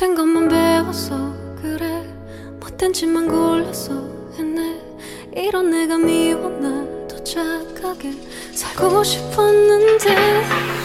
[0.00, 1.34] 못된 것만 배웠어.
[1.60, 2.02] 그래
[2.58, 3.92] 못된 짓만 골라서
[4.38, 4.80] 했네.
[5.36, 8.14] 이런 내가 미워 나도 착하게
[8.54, 10.79] 살고 싶었는데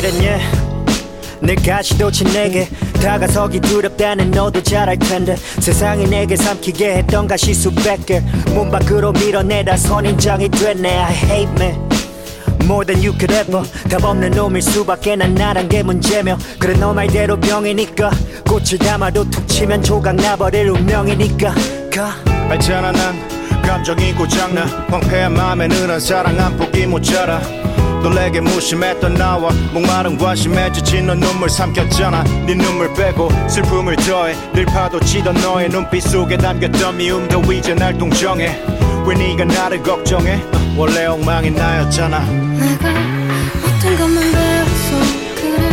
[0.00, 0.38] 너 원래 이랬냐
[1.40, 2.68] 내가지도 친 내게.
[3.00, 5.36] 다가서기 두렵다는 너도 잘 알 텐데.
[5.36, 10.98] 세상이 내게 삼키게 했던 가시 수백 개문 밖으로 밀어내다 선인장이 됐네.
[10.98, 11.78] I hate me.
[12.64, 13.62] More than you could ever.
[13.88, 15.14] 답 없는 놈일 수밖에.
[15.14, 16.36] 난 나란 게 문제며.
[16.58, 18.10] 그래 너 말대로 병이니까.
[18.48, 21.54] 꽃을 담아도 툭 치면 조각 나버릴 운명이니까.
[21.94, 22.14] 가.
[22.50, 24.64] 알잖아 난 감정이 고장나.
[24.90, 27.40] 황폐한 마음에 늘은 사랑 한 폭이 모자라
[28.02, 32.22] 놀래게 무심했던 나와 목마른 관심에 지친 넌 눈물 삼켰잖아.
[32.46, 38.60] 네 눈물 빼고 슬픔을 더해 늘 파도치던 너의 눈빛 속에 담겼던 미움도 이제 날 동정해.
[39.06, 40.34] 왜 네가 나를 걱정해?
[40.52, 42.20] 어, 원래 엉망인 나였잖아.
[42.20, 42.90] 내가
[43.62, 44.98] 못된 것만 배웠어
[45.36, 45.68] 그래.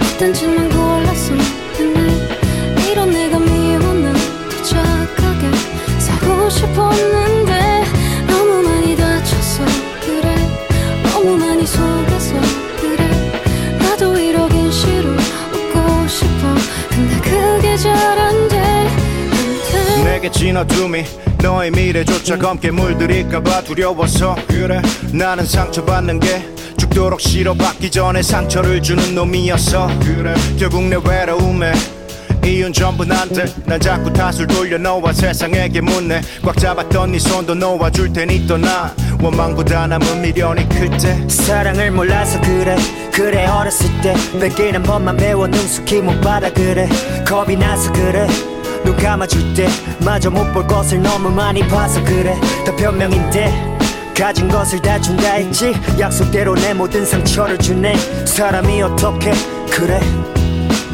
[0.00, 1.34] 못된 짓만 골랐어
[1.78, 5.50] 했네 이런 내가 미워 나도 착하게
[5.98, 7.39] 살고 싶었는
[20.04, 21.04] 내게 진어둠이
[21.42, 24.36] 너의 미래조차 검게 물들일까봐 두려워서.
[24.48, 31.72] 그래 나는 상처받는 게 죽도록 싫어 받기 전에 상처를 주는 놈이었어 그래 결국 내 외로움에
[32.44, 36.22] 이유는 전부 난데 난 자꾸 탓을 돌려 너와 세상에게 묻네.
[36.42, 41.28] 꽉 잡았던 네 손도 놓아줄 테니 떠나 원망보다 남은 미련이 클때.
[41.28, 42.76] 사랑을 몰라서 그래
[43.12, 44.14] 그래 어렸을 때.
[44.38, 46.88] 뺏기는 법만 배워 능숙히 못 받아 그래
[47.26, 48.26] 겁이 나서 그래
[48.84, 49.68] 눈 감아줄 때.
[50.04, 52.34] 마저 못 볼 것을 너무 많이 봐서 그래.
[52.64, 53.78] 다 변명인데
[54.16, 55.74] 가진 것을 다 준다 했지.
[55.98, 57.94] 약속대로 내 모든 상처를 주네.
[58.26, 59.32] 사람이 어떻게
[59.70, 60.00] 그래?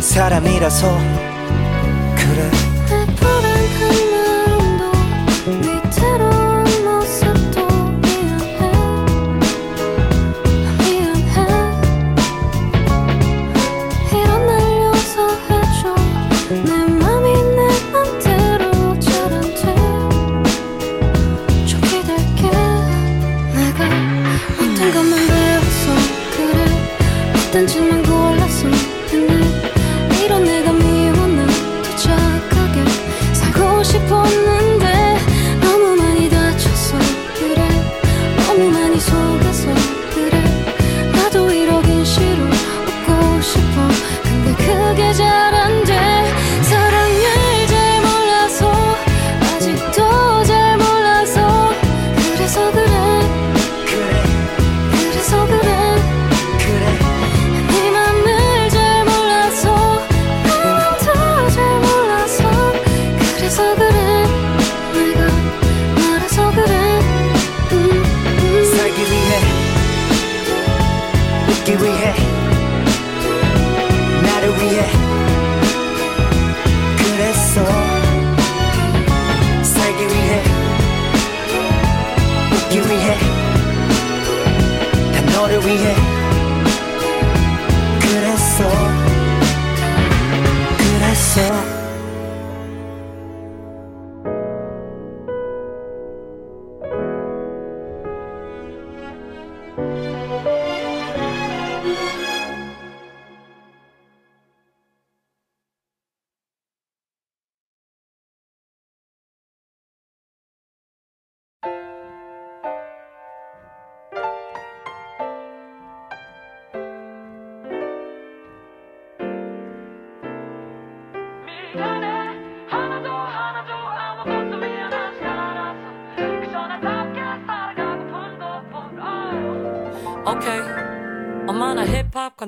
[0.01, 0.99] 사람이라서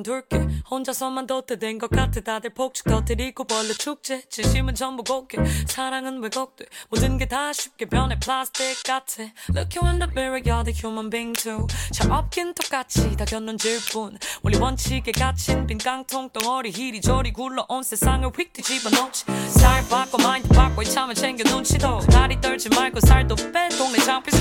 [0.09, 0.38] 힙합 관둘게
[0.79, 2.21] 혼자서만 도태된 것 같아.
[2.21, 4.23] 다들 폭죽 터뜨리고 벌려 축제.
[4.29, 6.67] 진심은 전부 곱게 사랑은 왜곡돼.
[6.89, 8.19] 모든 게 다 쉽게 변해.
[8.19, 9.25] 플라스틱 같아.
[9.51, 11.67] Look you in the mirror you're the human being too.
[11.93, 16.71] 잘 없긴 똑같이 다 곁눈질 뿐 원리 원칙에 갇힌 빈 깡통 덩어리.
[16.71, 19.25] 이리저리 굴러온 세상을 휙 뒤집어 놓지.
[19.51, 22.01] 살 바꿔 마인드 바꿔 이참에 챙겨 눈치도.
[22.11, 23.69] 다리 떨지 말고 살도 빼.
[23.77, 24.39] 동네 장피소.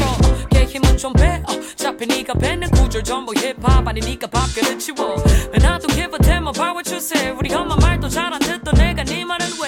[0.53, 1.43] 너에게 힘은 좀 빼.
[1.49, 5.15] 어차피 네가 뱉는 구절 전부 힙합 아니니까 밥그릇 치워.
[5.53, 6.26] And give a
[6.77, 9.67] what you say 우리 엄마 말도 잘 안 듣던 내가 네 말은 왜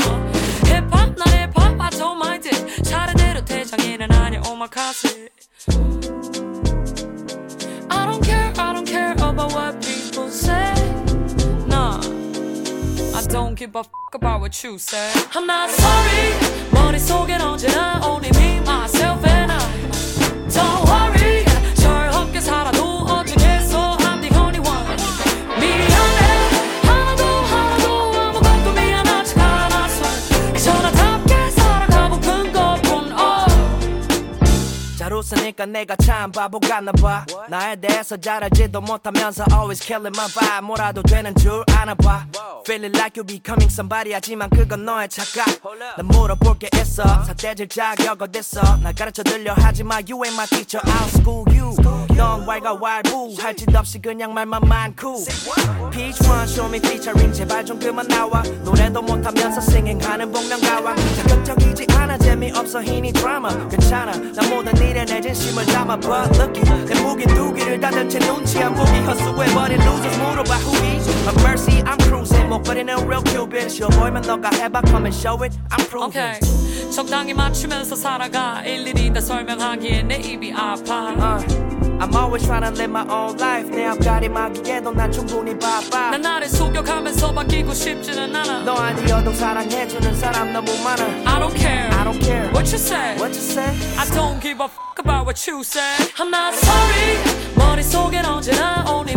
[0.69, 5.29] 힙합 난 힙합 I don't mind it 차례대로 대장에는 아니야 오마카세
[7.89, 10.73] I don't care I don't care about what people say
[13.19, 16.33] I don't give a fuck about what you say I'm not sorry
[16.71, 19.59] 머릿속엔 언제나 only me myself and I
[20.50, 21.08] Don't worry
[35.19, 41.01] 웃으니까 내가 참 바보 같나봐 나에 대해서 잘 알지도 못하면서 always killing my vibe 뭐라도
[41.04, 42.27] 되는 줄 아나봐
[42.66, 45.45] Feeling like you becoming somebody 하지만 그건 너의 착각
[45.98, 50.81] 난 물어볼 게 있어 사대질 자격 어딨어 날 가르쳐 들려 하지마 You ain't my teacher
[50.86, 51.75] I'll school you
[52.19, 55.24] 넌 왈가왈부 할 짓 없이 그냥 말만 많고.
[55.89, 57.31] Peach one show me featuring.
[57.33, 58.44] 제발 좀 그만 나와.
[58.66, 60.95] 노래도 못하면서 singing 하는 복면가와.
[60.95, 67.01] 자극적이지 않아 재미없어 희니 드라마 괜찮아 난 모든 일에 내 진심을 담아 But looky 내
[67.01, 68.92] 무기 두기를 다들 제 눈치 안 보기.
[69.00, 72.50] 헛수해버린 losers 물어봐 후기 But mercy I'm cruising.
[72.50, 73.69] 목걸이는 real cupid.
[73.69, 76.36] 쉬워 보이면 너가 해봐 come and show it I'm proving.
[76.36, 78.62] 오케이 적당히 맞추면서 살아가.
[78.65, 81.13] 일일이 다 설명하기에 내 입이 아파.
[81.39, 81.69] Uh,
[82.00, 86.49] I'm always trying to live my own life 내 앞가림하기에도 난 충분히 바빠 난 나를
[86.49, 92.20] 속여가면서 바뀌고 싶지는 않아 너 아니어도 사랑해주는 사람 너무 많아 I don't care I don't
[92.20, 93.69] care what you say What you say?
[93.96, 99.14] I don't give a fuck about what you say I'm not sorry 머릿속엔 언제나 only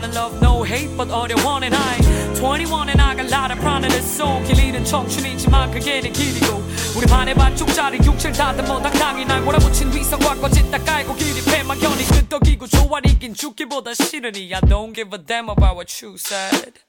[0.00, 1.98] lot of love, no hate, but 어려워 and I
[2.36, 6.00] 21 and I got a lot of pride in this soul 길 잃은 청춘이지만 그게
[6.00, 6.62] 내 길이고
[6.96, 12.66] 우리 반의 반쪽짜리 육체를 다듬어 당당히 날 몰아붙인 위성과 꺼진 다 깔고 길이 패막연히 끄떡이고
[12.66, 16.80] 조아리긴 죽기보다 싫으니 I don't give a damn about what you said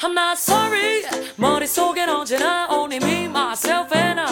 [0.00, 1.04] I'm not sorry
[1.36, 4.28] 머릿속엔 언제나 only me myself and I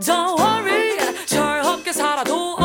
[0.00, 2.56] Don't worry 철없게 살아도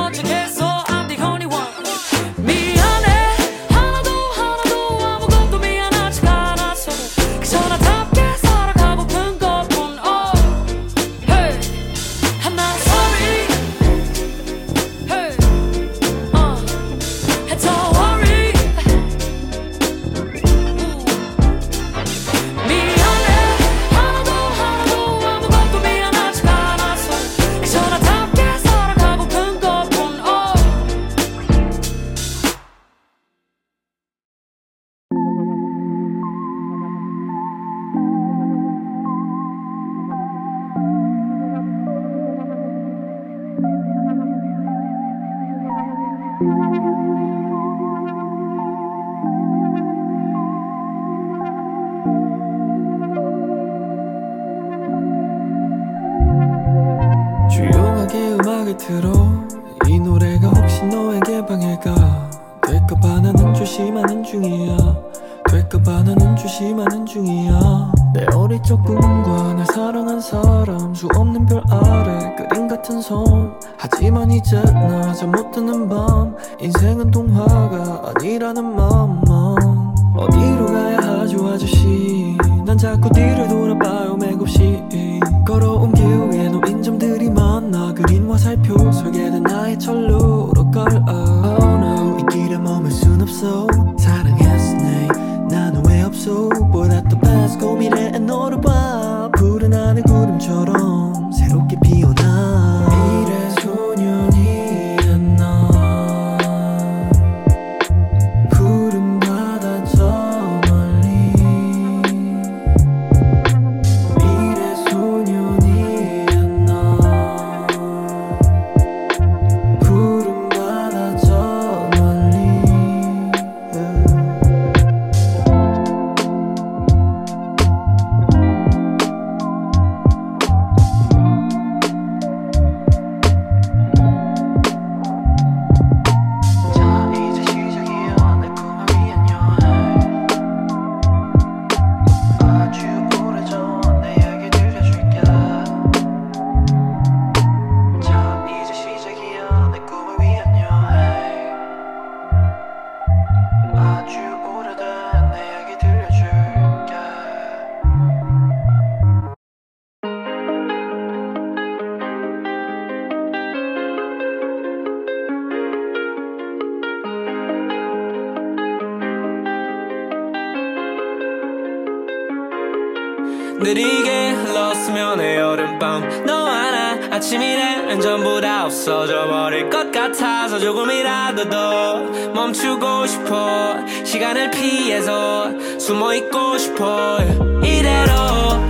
[180.57, 181.99] 같아서 조금이라도 더
[182.33, 183.77] 멈추고 싶어.
[184.03, 187.19] 시간을 피해서 숨어 있고 싶어.
[187.63, 188.11] 이대로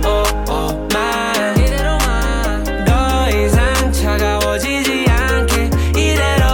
[0.04, 2.84] oh, oh, 만.
[2.84, 5.70] 더 이상 차가워지지 않게.
[5.90, 6.44] 이대로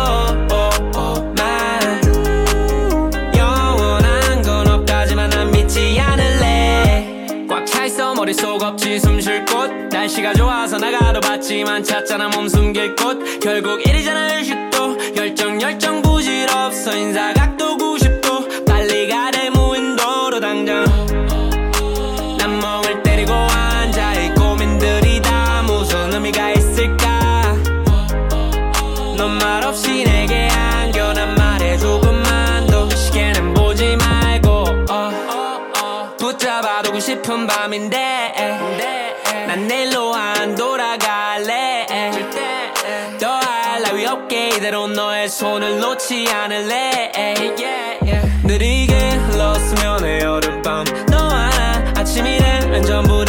[0.51, 2.03] oh, 만.
[3.37, 7.47] 영원한 건 없다지만 난 믿지 않을래.
[7.49, 9.71] 꽉 차 있어 머릿속 없지 숨 쉴 곳.
[9.91, 13.41] 날씨가 좋아서 나가도 봤지만 찾잖아 몸 숨길 곳.
[13.41, 14.64] 결국 이리잖아 일식
[15.55, 17.34] 도 열정 열정 부질없어 인사
[43.85, 47.13] 나위 없게 이대로 너의 손을 놓지 않을래.
[48.43, 50.85] 느리게 흘렀으면 해 여름밤.
[51.11, 53.24] 너와 나 아침이 되면 전부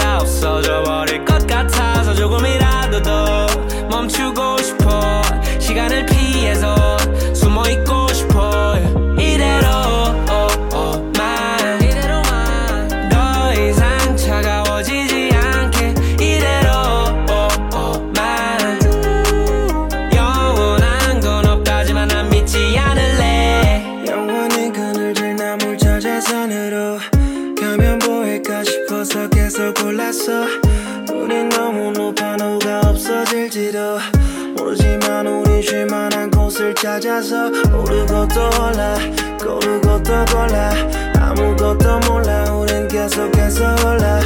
[40.25, 40.71] 골라
[41.19, 42.43] 아무것도 몰라.
[42.53, 44.19] 우린 계속해서 올라.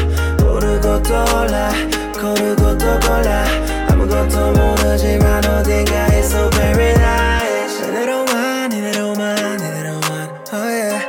[0.44, 1.70] 오르고 또 올라
[2.14, 3.46] 고르고 또 골라.
[3.90, 11.06] 아무것도 모르지만 어딘가에서 paradise 이대로만 이대로만 이대로만 oh yeah.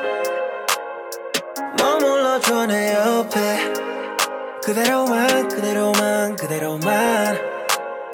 [1.78, 3.72] 머물러줘 내 옆에.
[4.64, 7.38] 그대로만 그대로만 그대로만.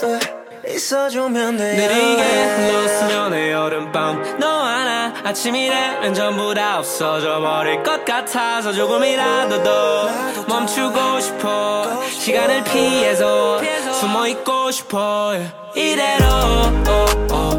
[0.03, 0.27] uh,
[0.69, 2.23] 있어주면 돼 느리게
[2.69, 3.26] 나
[5.27, 10.09] 아침이 되면 전부 다 없어져 버릴 것 같아서 조금이라도 더
[10.47, 12.01] 멈추고 싶어.
[12.09, 13.61] 시간을 피해서
[13.93, 15.35] 숨어 있고 싶어.
[15.75, 17.56] 이대로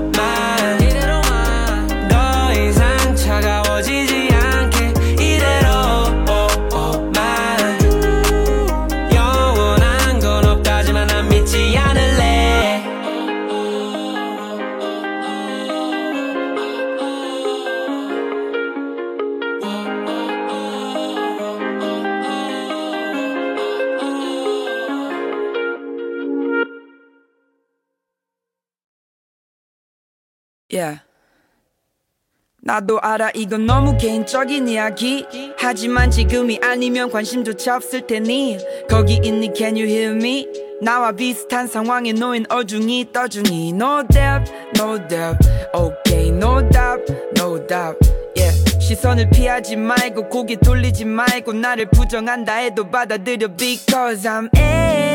[32.68, 35.26] 나도 알아 이건 너무 개인적인 이야기.
[35.58, 38.58] 하지만 지금이 아니면 관심조차 없을 테니.
[38.90, 39.54] 거기 있니?
[39.56, 40.46] Can you hear me?
[40.82, 43.70] 나와 비슷한 상황에 놓인 어중이 떠중이.
[43.70, 45.38] No doubt no doubt.
[45.74, 47.98] Okay no doubt no doubt.
[48.36, 48.54] Yeah.
[48.82, 55.07] 시선을 피하지 말고 고개 돌리지 말고 나를 부정한다 해도 받아들여 because I'm X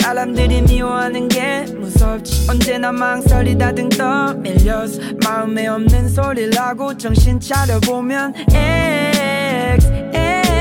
[0.00, 2.48] 사람들이 미워하는 게 무섭지.
[2.48, 10.58] 언제나 망설이다 등 떠밀려서 마음에 없는 소리를 하고 정신 차려보면 X X.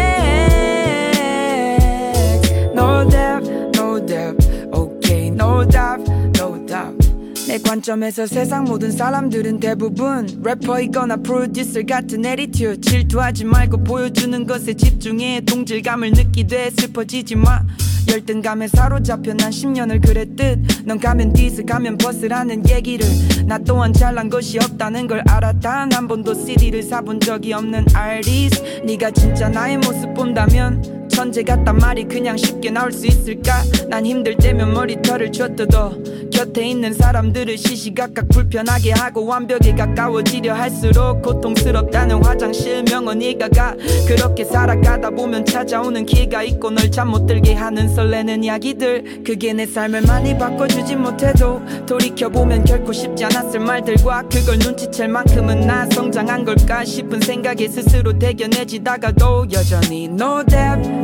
[2.73, 4.47] No doubt no doubt.
[4.73, 6.03] Okay no doubt
[6.39, 7.07] no doubt.
[7.47, 15.41] 내 관점에서 세상 모든 사람들은 대부분 래퍼이거나 프로듀서 같은 attitude 질투하지 말고 보여주는 것에 집중해.
[15.45, 17.61] 동질감을 느끼되 슬퍼지지 마
[18.09, 19.33] 열등감에 사로잡혀.
[19.33, 20.85] 난 10년을 그랬듯.
[20.85, 23.05] 넌 가면 디스 가면 버스라는 얘기를.
[23.45, 29.11] 나 또한 잘난 것이 없다는 걸 단 한 번도 CD를 사본 적이 없는 artist 네가
[29.11, 33.63] 진짜 나의 모습 본다면 천재 같단 말이 그냥 쉽게 나올 수 있을까?
[33.89, 35.97] 난 힘들 때면 머리털을 쥐어뜯어
[36.31, 43.75] 곁에 있는 사람들을 시시각각 불편하게 하고 완벽에 가까워지려 할수록 고통스럽다는 화장실 명언 이가 가
[44.07, 49.65] 그렇게 살아가다 보면 찾아오는 기회가 있고 널 잠 못 들게 하는 설레는 이야기들 그게 내
[49.65, 56.83] 삶을 많이 바꿔주지 못해도 돌이켜보면 결코 쉽지 않았을 말들과 그걸 눈치챌 만큼은 나 성장한 걸까
[56.83, 60.43] 싶은 생각에 스스로 대견해지다가도 여전히 no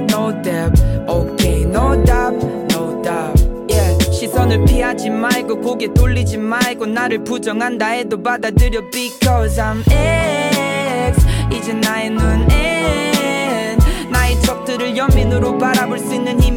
[0.10, 2.36] no doubt okay no doubt
[2.72, 3.38] no doubt
[3.70, 11.74] yeah 시선을 피하지 말고 고개 돌리지 말고 나를 부정한다 해도 받아들여 because I'm X 이제
[11.74, 13.12] 나의 나의 척들을
[15.03, 15.83] 연민으로 바라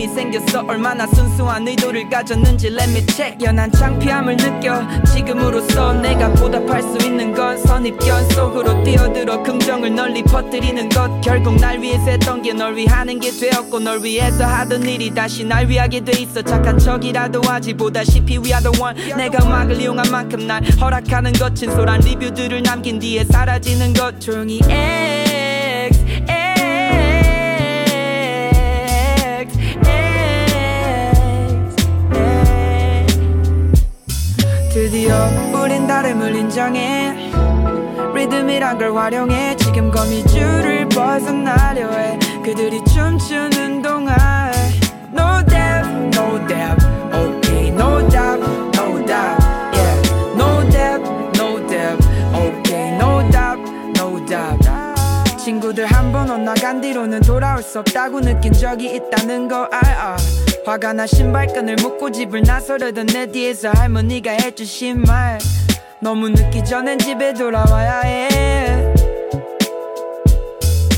[0.08, 0.64] 생겼어.
[0.68, 3.36] 얼마나 순수한 의도를 가졌는지 let me check.
[3.44, 4.82] 연한 창피함을 느껴.
[5.12, 11.20] 지금으로서 내가 보답할 수 있는 건 선입견 속으로 뛰어들어 긍정을 널리 퍼뜨리는 것.
[11.20, 15.68] 결국 날 위해서 했던 게 널 위하는 게 되었고 널 위해서 하던 일이 다시 날
[15.68, 16.40] 위하게 돼 있어.
[16.42, 19.16] 착한 척이라도 하지 보다시피 we are the one.
[19.16, 24.20] 내가 음악을 이용한 만큼 날 허락하는 것 진솔한 리뷰들을 남긴 뒤에 사라지는 것.
[24.20, 25.25] 조용히 X
[34.76, 37.32] 드디어 우린 다름을 인정해.
[38.14, 42.18] 리듬이란 걸 활용해 지금 거미줄을 벗어나려 해.
[42.44, 43.55] 그들이 춤추는
[57.76, 60.16] 없다고 느낀 적이 있다는 거 알아
[60.64, 65.38] 화가 나 신발끈을 묶고 집을 나서려던 내 뒤에서 할머니가 해주신 말.
[66.02, 68.94] 너무 늦기 전엔 집에 돌아와야 해.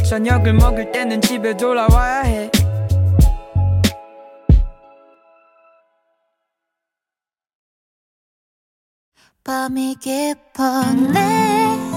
[0.08, 2.50] 저녁을 먹을 때는 집에 돌아와야 해.
[9.44, 11.87] 밤이 깊었네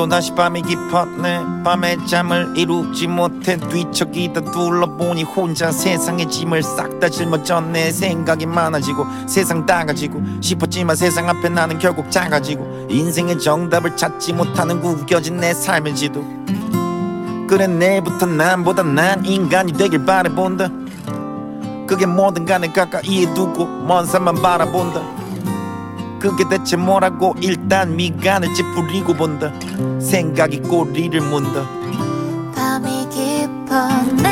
[0.00, 1.62] 또다시 밤이 깊었네.
[1.62, 7.92] 밤에 잠을 이루지 못해 뒤척이다 둘러보니 혼자 세상의 짐을 싹 다 짊어졌네.
[7.92, 15.36] 생각이 많아지고 세상 다가지고 싶었지만 세상 앞에 나는 결국 작아지고 인생의 정답을 찾지 못하는 구겨진
[15.36, 16.24] 내 삶의 지도.
[17.46, 20.68] 그래 내일부터 남보다 난 인간이 되길 바라본다.
[21.86, 25.20] 그게 뭐든 간에 가까이에 두고 먼 산만 바라본다.
[26.20, 29.50] 그게 대체 뭐라고 일단 미간을 찌푸리고 본다
[30.10, 31.64] 생각이 꼬리를 문다.
[32.56, 34.26] 밤이 깊었네.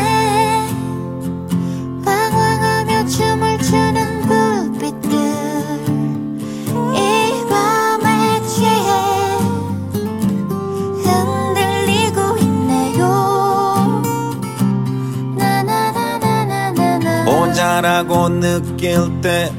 [2.05, 5.09] 방황하며 춤을 추는 불빛들.
[6.97, 9.39] 이 밤에 취해
[11.05, 14.03] 흔들리고 있네요.
[15.37, 17.25] 나나나나나나나.
[17.25, 19.53] 혼자라고 느낄 때.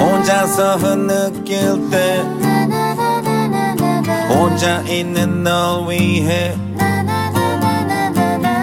[0.00, 2.24] 혼자서 흐느낄 때
[4.28, 6.56] 혼자 있는 널 위해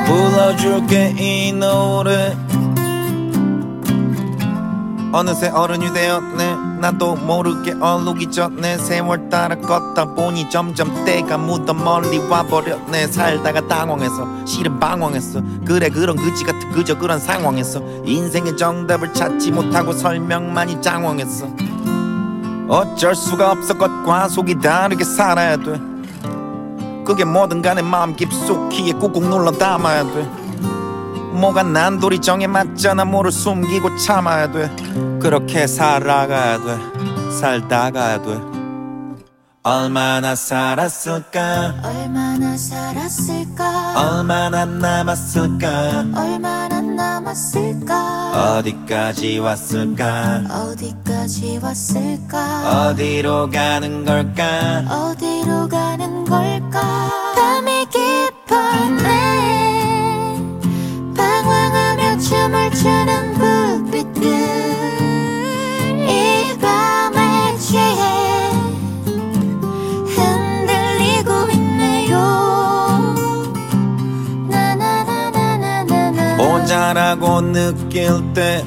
[0.05, 2.37] 불러줄게 이 노래.
[5.11, 6.55] 어느새 어른이 되었네.
[6.81, 8.77] 나도 모르게 얼룩이 졌네.
[8.77, 13.07] 세월 따라 걷다 보니 점점 때가 묻어 멀리 와버렸네.
[13.07, 15.41] 살다가 당황해서 실은 방황했어.
[15.65, 21.47] 그래 그런 그지 같은 그저 그런 상황에서 인생의 정답을 찾지 못하고 설명만이 장황했어
[22.67, 25.79] 어쩔 수가 없어 겉과 속이 다르게 살아야 돼.
[27.05, 30.23] 그게 뭐든 간에 마음 깊숙이에 꾹꾹 눌러 담아야 돼.
[31.33, 34.75] 뭐가 난돌이 정에 맞잖아 뭐를 숨기고 참아야 돼.
[35.21, 36.77] 그렇게 살아가야 돼.
[37.39, 38.41] 살다가야 돼.
[39.61, 41.75] 얼마나 살았을까?
[41.83, 43.93] 얼마나 살았을까?
[43.95, 46.05] 얼마나 남았을까?
[46.15, 48.57] 얼마나 남았을까?
[48.59, 50.43] 어디까지 왔을까?
[50.49, 52.89] 어디까지 왔을까?
[52.89, 54.85] 어디로 가는 걸까?
[54.89, 57.04] 어디로 가는 걸까
[76.85, 78.63] 혼자라고 느낄 때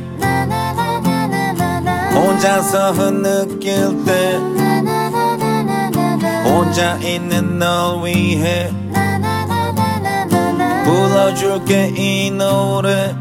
[2.13, 4.37] 혼자서 흐느낄 때
[6.45, 8.73] 혼자 있는 널 위해
[10.85, 13.15] 불러줄게 이 노래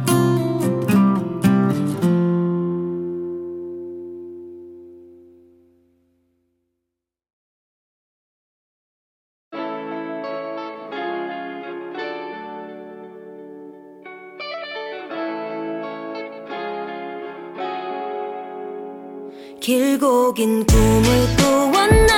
[19.67, 22.16] 길고 긴 꿈을 꾸었나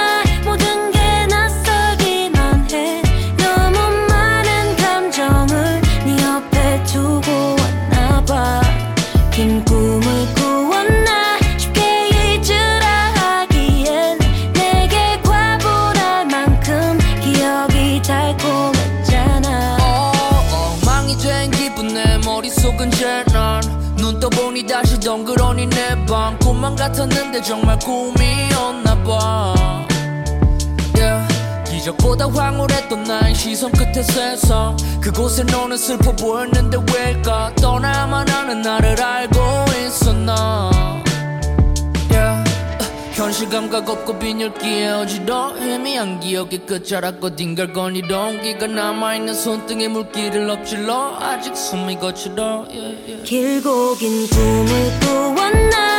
[26.70, 29.86] 꿈만 같았는데 정말 꿈이었나 봐
[30.96, 31.28] yeah.
[31.66, 39.40] 기적보다 황홀했던 나의 시선 끝에 세상 그곳에 너는 슬퍼 보였는데 왜일까 떠나야만 하는 나를 알고
[39.86, 40.70] 있었나.
[43.14, 50.50] 현실 감각 없고 빈혈기에 어지러 희미한 기억의 끝자락 어딘 걸 거니던 기가 남아있는 손등에 물기를
[50.50, 53.24] 엎질러 아직 숨이 거칠어 yeah, yeah.
[53.26, 55.99] 길고 긴 꿈을 꾸었나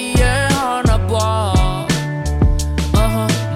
[1.11, 1.87] 봐.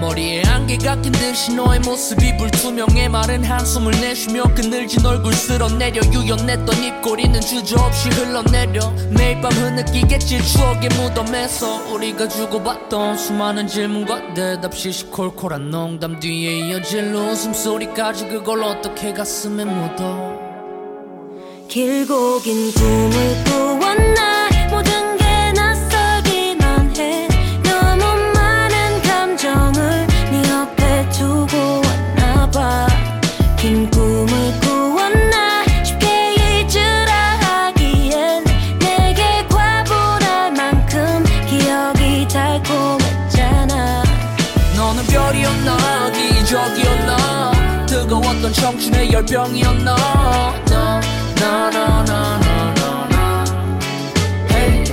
[0.00, 3.08] 머리에 안개가 낀 듯이 너의 모습이 불투명해.
[3.08, 6.00] 마른 한숨을 내쉬며 그늘진 얼굴 쓸어내려.
[6.12, 8.92] 유연했던 입꼬리는 주저없이 흘러내려.
[9.10, 11.92] 매일 밤 흐느끼겠지 추억의 무덤에서.
[11.92, 20.36] 우리가 주고받던 수많은 질문과 대답 시시콜콜한 농담 뒤에 이어질 웃음소리까지 그걸 어떻게 가슴에 묻어.
[21.68, 24.35] 길고 긴 꿈을 꾸었나
[48.46, 49.96] 뜨거웠던 청춘의 열병이었나?
[51.40, 52.44] 나나나나나나.
[54.50, 54.84] Hey.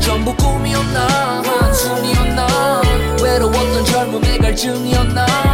[0.00, 1.42] 전부 꿈이었나?
[1.42, 2.82] 한숨이었나?
[3.22, 5.49] 외로웠던 젊음의 갈증이었나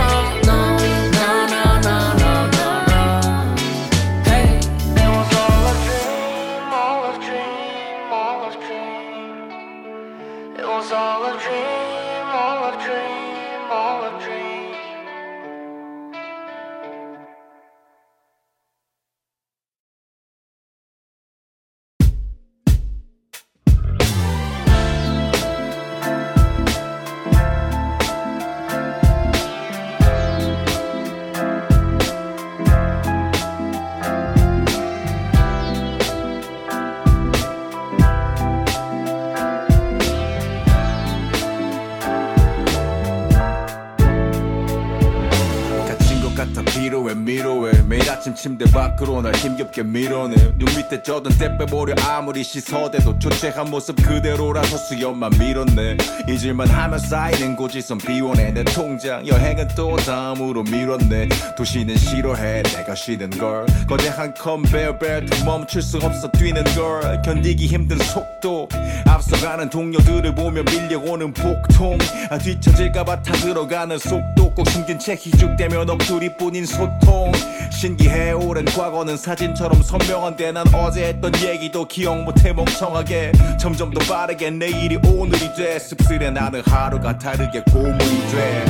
[48.87, 50.37] 밖으로 날 힘겹게 밀어내.
[50.57, 51.95] 눈 밑에 젖은 때 빼보려.
[52.05, 55.97] 아무리 씻어대도 초췌한 모습 그대로라서 수염만 밀었네.
[56.29, 58.53] 잊을만 하면 쌓이는 고지선 비워내.
[58.53, 61.29] 내 통장 여행은 또 다음으로 미뤘네.
[61.57, 62.63] 도시는 싫어해.
[62.63, 63.67] 내가 쉬는 걸.
[63.89, 67.21] 거대한 컨베어 벨트 멈출 수 없어 뛰는 걸.
[67.23, 68.69] 견디기 힘든 속도.
[69.07, 71.99] 앞서가는 동료들을 보며 밀려오는 폭통.
[72.31, 77.31] 아, 뒤처질까봐 타들어가는 속도 꼭 숨긴 채 희죽되면 넋두리뿐인 소통.
[77.71, 83.33] 신기해 오랜 과거는 사진처럼 선명한데 난 어제 했던 얘기도 기억 못해 멍청하게.
[83.61, 85.79] 점점 더 빠르게 내일이 오늘이 돼.
[85.79, 87.99] 씁쓸해 나는 하루가 다르게 고물이
[88.31, 88.65] 돼.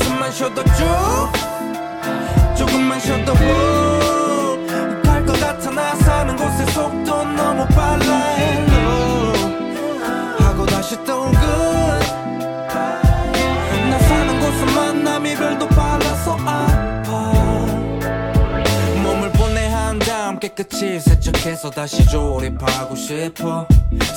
[0.00, 1.32] 숨만 쉬어도 쭉
[2.56, 8.69] 조금만 쉬어도 훅갈것 같아 나 사는 곳의 속도 너무 빨라
[20.54, 23.66] 깨끗이 세척해서 다시 조립하고 싶어.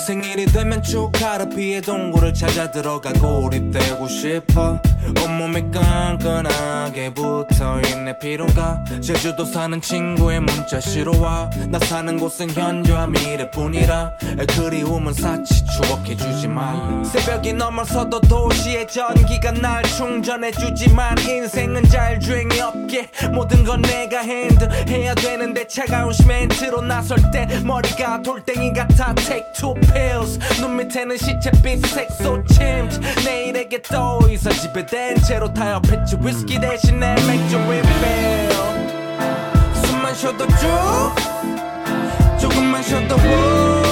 [0.05, 4.79] 생일이 되면 축하를 피해 동굴을 찾아 들어가 고립되고 싶어.
[5.23, 8.19] 온몸이 끈끈하게 붙어있네.
[8.19, 11.49] 피로가 제주도 사는 친구의 문자 싫어와.
[11.67, 14.11] 나 사는 곳은 현재와 미래뿐이라.
[14.55, 23.63] 그리움은 사치 추억해주지 말라 새벽이 넘어서도 도시의 전기가 날 충전해주지만 인생은 잘 주행이 없게 모든
[23.63, 29.13] 건 내가 핸들해야 되는데 차가운 시멘트로 나설 때 머리가 돌덩이 같아.
[29.15, 30.39] Take two pills.
[30.59, 37.57] 눈 밑에는 시체빛 색소 침트 내일에게 또 이사 집에 된 채로 타협했지 위스키 대신에 맥주
[37.57, 38.49] 리필
[39.85, 41.15] 숨만 쉬어도 쭉.
[42.39, 43.82] 조금만 쉬어도 훅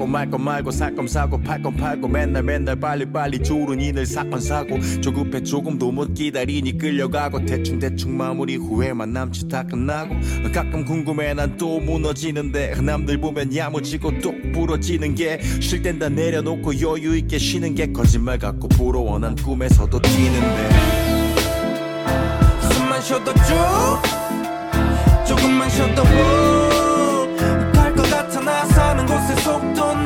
[0.00, 4.80] 갖고 말거 말고 살건 사고 팔건 팔고 맨날 맨날 빨리 빨리 주르니 늘 사건 사고.
[5.02, 7.44] 조급해 조금도 못 기다리니 끌려가고.
[7.44, 10.14] 대충 대충 마무리 후회만 남지 다 끝나고.
[10.54, 12.80] 가끔 궁금해 난 또 무너지는데.
[12.80, 15.38] 남들 보면 야무지고 또 부러지는 게.
[15.60, 20.68] 쉴 땐 다 내려놓고 여유 있게 쉬는 게 거짓말 같고 부러워 난 꿈에서도 뛰는데.
[22.72, 24.00] 숨만 쉬어도 쭉
[25.26, 26.59] 조금만 쉬어도 갈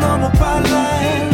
[0.04, 1.33] 속도 너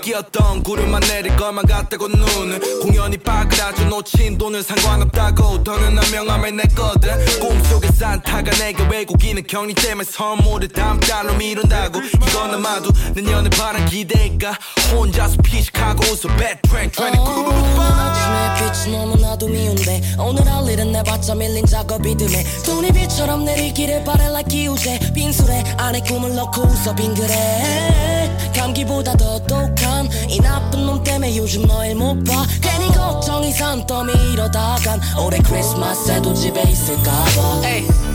[0.00, 7.38] 끼었던 구름만 내릴 것만 같다고 눈은 공연이 빠그라져 놓친 돈은 상관없다고 더는 난 명함을 냈거든.
[7.40, 12.00] 꿈속의 산타가 내게 외국인은 격리 때문에 선물을 다음 달로 미룬다고.
[12.00, 14.56] 이건 아마도 내년에 바란 기대가
[14.92, 16.36] 혼자서 피식하고 웃어.
[16.36, 22.92] Bad train 29 아침에 빛이 너무나도 미운데 오늘 할 일은 내봤자 밀린 작업이 듬해 돈이
[22.92, 26.94] 비처럼 내리기를 바래 like 기우제 빈술에 안에 꿈을 넣고 웃어.
[26.94, 28.10] 빙그레.
[28.56, 29.89] 감기보다 더 독한
[30.28, 32.46] 이 나쁜 놈 때문에 요즘 너일 못봐.
[32.62, 37.60] 괜히 걱정이 산더미 이러다간 올해 크리스마스에도 집에 있을까봐.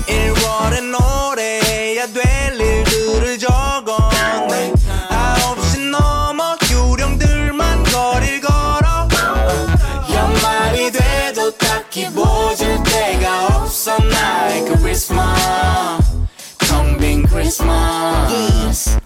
[0.08, 4.72] 1월엔 노래야 될 일들을 적어내
[5.10, 9.08] 9시 넘어 유령들만 거릴 걸어.
[10.14, 13.98] 연말이 돼도 딱히 보질 데가 없어.
[13.98, 16.12] 나의 그 크리스마스
[16.70, 18.98] 텅빈 크리스마스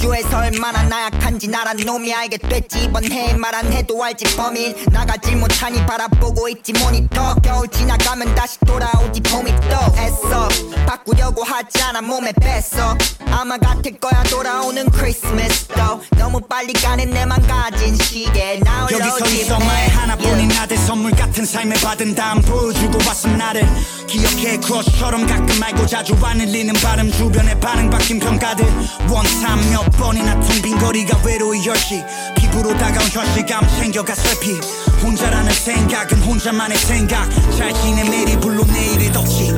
[0.00, 2.84] 교에서 얼마나 나약한지 나란 놈이 알게 됐지.
[2.84, 4.74] 이번 해에 말안 해도 알지 범인.
[4.90, 7.34] 나가지 못하니 바라보고 있지 모니터.
[7.36, 10.48] 겨울 지나가면 다시 돌아오지 봄이 또 애써.
[10.86, 12.96] 바꾸려고 하지 않아 몸에 뺐어.
[13.30, 16.00] 아마 같을 거야 돌아오는 크리스마스도.
[16.16, 18.58] 너무 빨리 가는 내만 가진 시계.
[18.60, 23.68] 나 여기서 있어 말 하나뿐인 나들 선물 같은 삶을 받은 다음 보여주고 왔음 나를.
[24.06, 28.64] 기억해 크러쉬처럼 가끔 말고 자주 안 흘리는 발음 주변에 반응 바뀐 평가들.
[29.10, 32.02] 원 삼몇 번이나 텅 빈 거리가 외로이 열시.
[32.36, 34.58] 피부로 다가온 현실감 챙겨가 슬피.
[35.02, 37.28] 혼자라는 생각은 혼자만의 생각.
[37.56, 39.52] 잘 지내 매일이 물론 내일이 덥지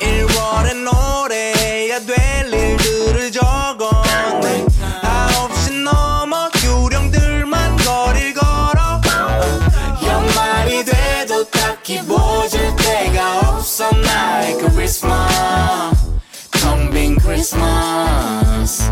[0.00, 4.64] 1월엔 노래야 될 일들을 적어내
[5.02, 9.00] 9시 넘어 유령들만 거릴 걸어.
[10.06, 13.90] 연말이 돼도 딱히 보질 데가 없어.
[13.90, 15.27] 나의 그 크리스마스
[17.38, 18.90] 크리스마스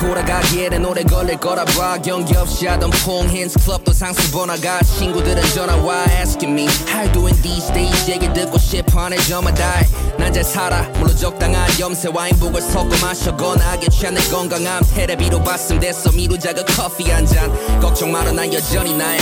[0.00, 1.98] 돌아가기에는 오래 걸릴 거라 봐.
[2.02, 7.42] 경기 없이 하던 퐁 힌스 클럽도 상수 번화가 친구들은 전화와 asking me How you doing
[7.42, 8.10] these days?
[8.10, 9.82] 얘기 듣고 싶어 하네 저마다.
[10.18, 10.82] 난잘 살아.
[10.98, 14.82] 물론 적당한 염세와 행복을 섞어 마셔 건하게 취한 내 건강함.
[14.94, 16.10] 테레비로 봤음 됐어.
[16.10, 17.52] 미루자가 커피 한잔.
[17.80, 19.18] 걱정 마라 난 여전히 나야.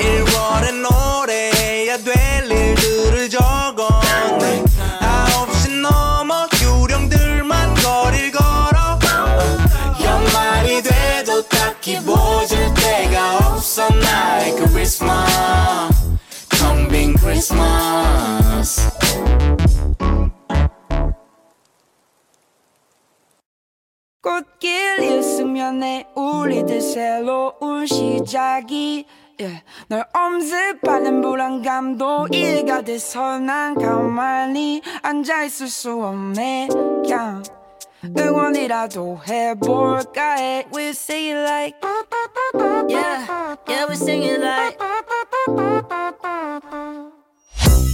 [0.00, 4.64] 1월엔 노래야 될 일들을 적어내
[24.22, 29.04] 꽃길 있으면 내 우리들 새로운 시작이
[29.38, 29.62] yeah.
[29.88, 36.68] 널 엄습하는 불안감도 일가 돼서 난 가만히 앉아있을 수 없네.
[36.70, 37.42] 그냥
[38.16, 40.36] 응원이라도 해볼까?
[40.36, 41.76] 해 We sing it like.
[42.88, 44.78] Yeah, yeah we sing it like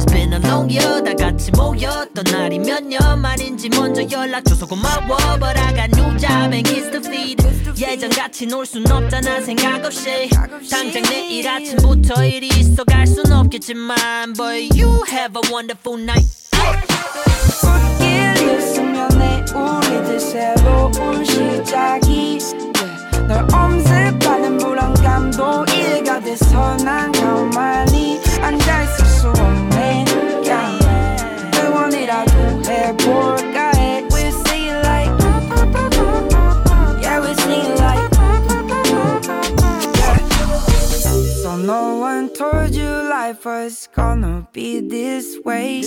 [0.00, 4.64] It's been a long year 다 같이 모였던 날이 몇 년 만인지 먼저 연락 줘서
[4.64, 5.18] 고마워.
[5.38, 7.36] But I got new job and kids to feed.
[7.78, 10.30] 예전같이 놀 순 없잖아 생각 없이.
[10.70, 16.26] 당장 내일 아침부터 일이 있어 갈 순 없겠지만 But you have a wonderful night.
[17.60, 19.10] 꽃길 있으면
[19.54, 22.38] 우리들 새로운 시작이.
[23.28, 27.89] 널 엄습하는 불안감도 일가 돼서 난 가만히
[32.59, 35.11] 응원이라도 해볼까 해 We sing it like
[37.01, 38.11] Yeah we sing it like
[39.95, 40.17] yeah.
[41.41, 45.81] So no one told you life was gonna be this way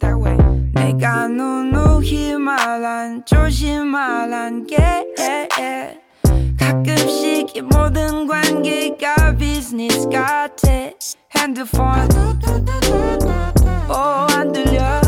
[0.00, 0.36] That way
[0.74, 5.04] 내가 누누이 말한 조심하란 게
[6.58, 10.68] 가끔씩 이 모든 관계가 비즈니스 같아
[11.36, 12.08] 핸드폰
[13.88, 15.07] 오안 들려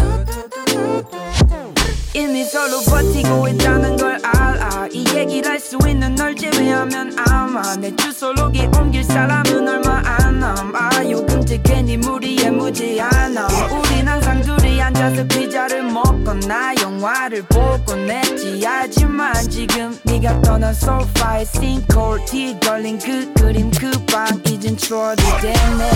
[2.14, 4.88] 이미 서로 버티고 있다는 걸 알아.
[4.92, 11.10] 이 얘기를 할 수 있는 널 제외하면 아마 내 주소록에 옮길 사람은 얼마 안 남아.
[11.10, 19.34] 요금제 괜히 무리에 무지 않아 우린 항상 둘이 앉아서 피자를 먹거나 영화를 보곤 했지 하지만
[19.50, 25.90] 지금 네가 떠난 소파에 싱크홀 뒤 걸린 그 그림 그방 이젠 추억이 됐네.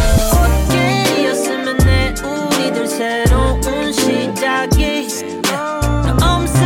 [0.74, 5.08] 꽃길이었으면 내 우리들 새로운 시작이.
[5.44, 6.65] 너 엄습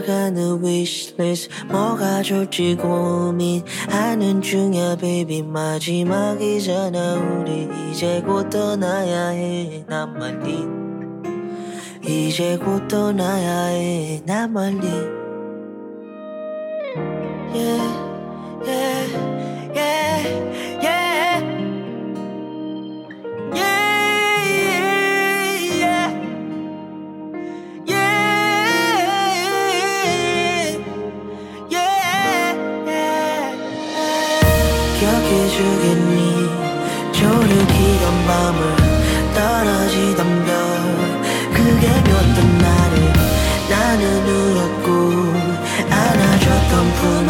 [0.00, 1.50] 내려가는 wishlist.
[1.68, 5.42] 뭐가 좋지 고민하는 중이야 baby.
[5.42, 10.66] 마지막이잖아 우리 이제 곧 떠나야 해난 멀리.
[12.02, 14.88] 이제 곧 떠나야 해난 멀리.
[17.52, 17.82] Yeah,
[18.64, 19.06] yeah,
[19.74, 20.59] yeah, yeah.
[38.30, 38.76] 밤을
[39.34, 40.54] 떨어지던 별
[41.52, 42.12] 그게 몇
[42.62, 43.12] 날을
[43.68, 44.88] 나는 울었고
[45.90, 47.28] 안아줬던 품은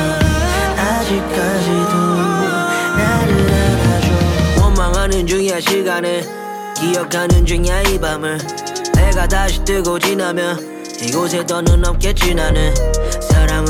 [0.77, 1.95] 아직까지도
[2.99, 4.63] 나를 안아줘.
[4.63, 6.23] 원망하는 중이야 시간을.
[6.77, 8.39] 기억하는 중이야 이 밤을.
[8.99, 12.75] 해가 다시 뜨고 지나면 이곳에 더는 없겠지 나는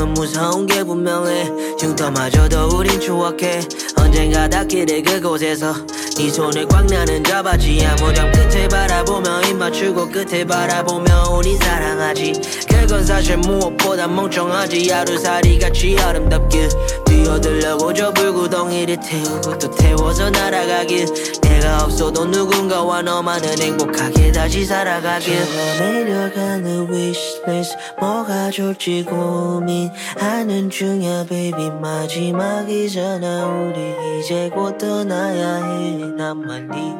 [0.01, 1.75] 사랑은 무서운 게 분명해.
[1.79, 3.61] 흉터마저도 우린 추억해.
[3.95, 5.73] 언젠가 닿기를 그곳에서
[6.17, 12.33] 네 손을 꽉 나는 잡았지 아무장 끝을 바라보며 입 맞추고 끝을 바라보며 우린 사랑하지.
[12.67, 14.89] 그건 사실 무엇보다 멍청하지.
[14.89, 16.69] 하루살이 같이 아름답게
[17.05, 25.37] 뛰어들려고 저 불구덩이를 태우고 또 태워서 날아가길 내가 없어도 누군가와 너만은 행복하게 다시 살아가길.
[25.79, 31.69] 내려가는 wishlist 뭐가 좋지 고민하는 중이야 baby.
[31.69, 33.45] 마지막이잖아.
[33.45, 36.95] 우리 이제 곧 떠나야 해난 멀리.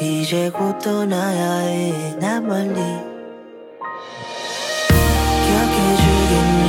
[0.00, 2.74] 이제 곧 떠나야 해난 멀리.
[5.46, 6.66] 기억해주겠니?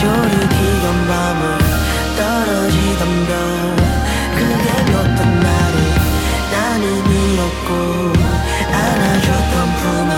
[0.00, 1.58] 조르기던 밤을
[2.16, 3.59] 떨어지던 별
[8.72, 10.10] 안아줬던 품은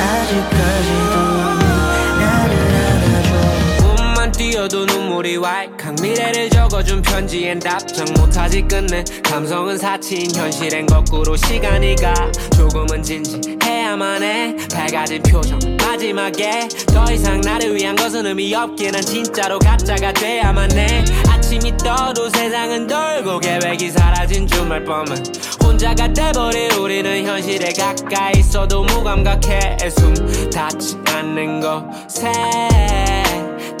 [0.00, 1.14] 아직까지도
[2.18, 3.96] 나를 안아줘.
[3.96, 9.04] 꿈만 뛰어도 눈물이 왈칵 미래를 적어준 편지엔 답장 못하지 끝내.
[9.24, 12.14] 감성은 사치인 현실엔 거꾸로 시간이 가.
[12.56, 14.56] 조금은 진지해야만 해.
[14.72, 21.04] 밝아진 표정 마지막에 더 이상 나를 위한 것은 의미 없게 난 진짜로 가짜가 돼야만 해
[21.50, 25.16] 아침이 떠 너도 세상은 돌고 계획이 사라진 주말 밤은
[25.60, 29.76] 혼자가 돼버린 우리는 현실에 가까이 있어도 무감각해.
[29.90, 30.14] 숨
[30.50, 32.30] 닿지 않는 곳에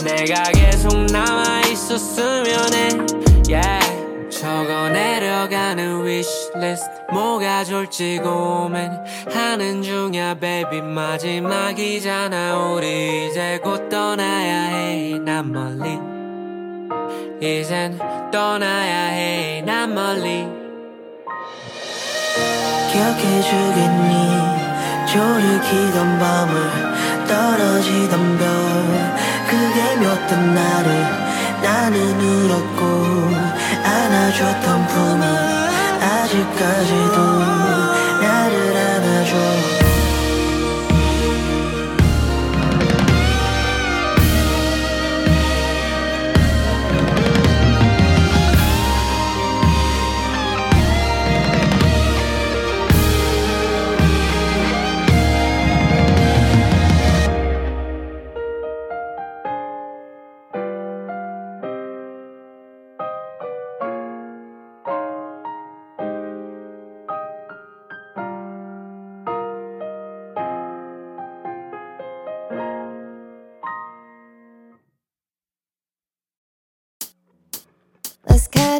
[0.04, 2.88] 내가 계속 남아있었으면 해
[3.48, 4.30] yeah.
[4.30, 10.82] 적어 내려가는 wishlist 뭐가 좋을지 고민하는 중이야 baby.
[10.82, 16.19] 마지막이잖아 우리 이제 곧 떠나야 해 난 멀리
[17.40, 17.98] 이젠
[18.30, 20.46] 떠나야 해 난 멀리.
[22.92, 24.14] 기억해주겠니
[25.12, 28.46] 조르기던 밤을 떨어지던 별.
[29.48, 30.88] 그게 몇던 나를
[31.62, 32.82] 나는 울었고
[33.84, 35.24] 안아줬던 품이
[36.02, 37.16] 아직까지도
[38.20, 39.69] 나를 안아줘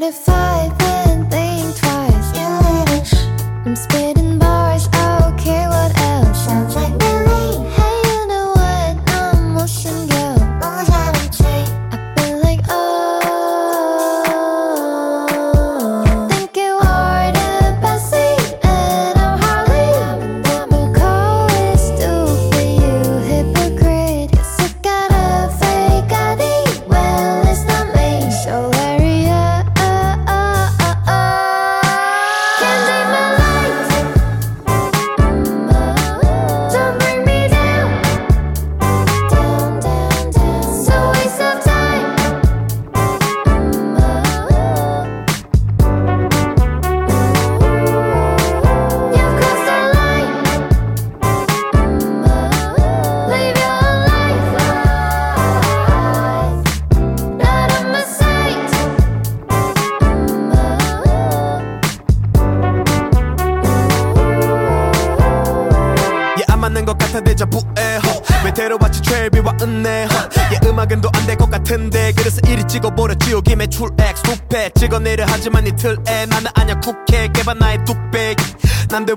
[0.01, 3.13] Let's get a vibe and think twice.
[3.67, 4.20] I'm spitting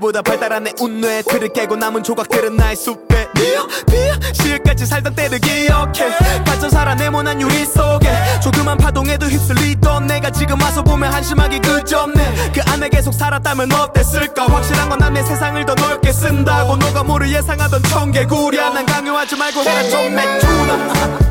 [0.04, 3.28] 남들보다 발달한 내 운뇌 틀을 깨고 남은 조각들은 나의 숲에.
[3.34, 6.44] 비어 비어 시을까지 살던 때를 기억해.
[6.44, 8.12] 빠져 살아 네모난 유리 속에.
[8.42, 12.52] 조그만 파동에도 휩쓸리던 내가 지금 와서 보면 한심하기 그저네.
[12.54, 14.46] 그 안에 계속 살았다면 어땠을까?
[14.46, 16.76] 확실한 건 난 내 세상을 더 넓게 쓴다고.
[16.76, 21.23] 너가 뭐를 예상하던 청개구리야 난 강요하지 말고 해라 좀 매투나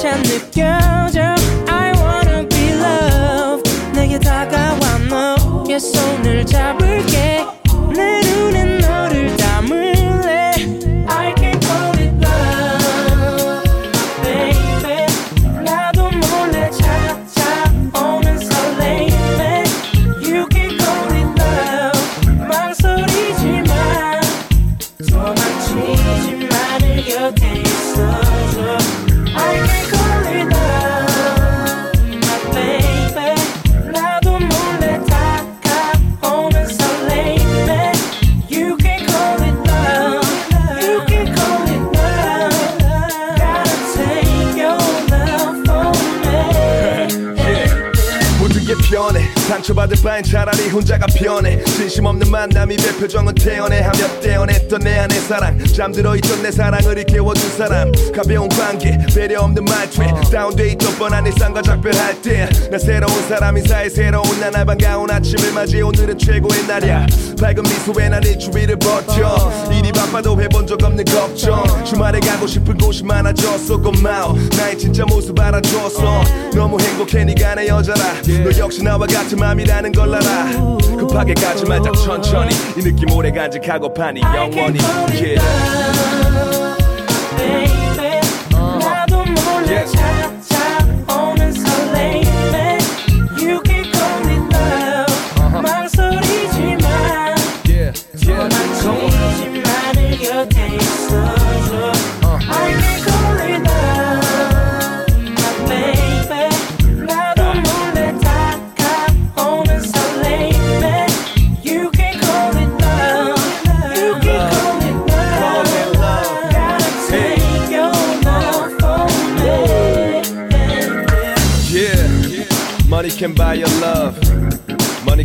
[0.00, 0.99] 두근거림조차 느껴
[50.80, 55.56] 혼자가 편해 진심 없는 만남이 별 표정은 태연해 하며 떼어냈던 내 안의 사랑.
[55.64, 57.92] 잠들어 있던 내 사랑을 일깨워준 사람.
[58.12, 63.88] 가벼운 관계 배려 없는 말투에 다운돼 있던 뻔한 일상과 작별할 때 나 새로운 사람 인사에
[63.88, 67.06] 새로운 나날 반가운 아침을 맞이해 오늘은 최고의 날이야.
[67.40, 69.52] 밝은 미소에 난 일주일을 버텨.
[69.72, 71.62] 일이 바빠도 해본 적 없는 걱정.
[71.84, 74.36] 주말에 가고 싶은 곳이 많아졌어 고마워.
[74.56, 76.24] 나의 진짜 모습 알아줘서
[76.54, 78.00] 너무 행복해 네가 내 여자라.
[78.44, 80.78] 너 역시 나와 같은 맘이라는 걸 알아.
[80.98, 82.54] 급하게 가지 말자 천천히.
[82.76, 84.78] 이 느낌 오래 간직하고 파니 영원히
[85.20, 85.89] yeah.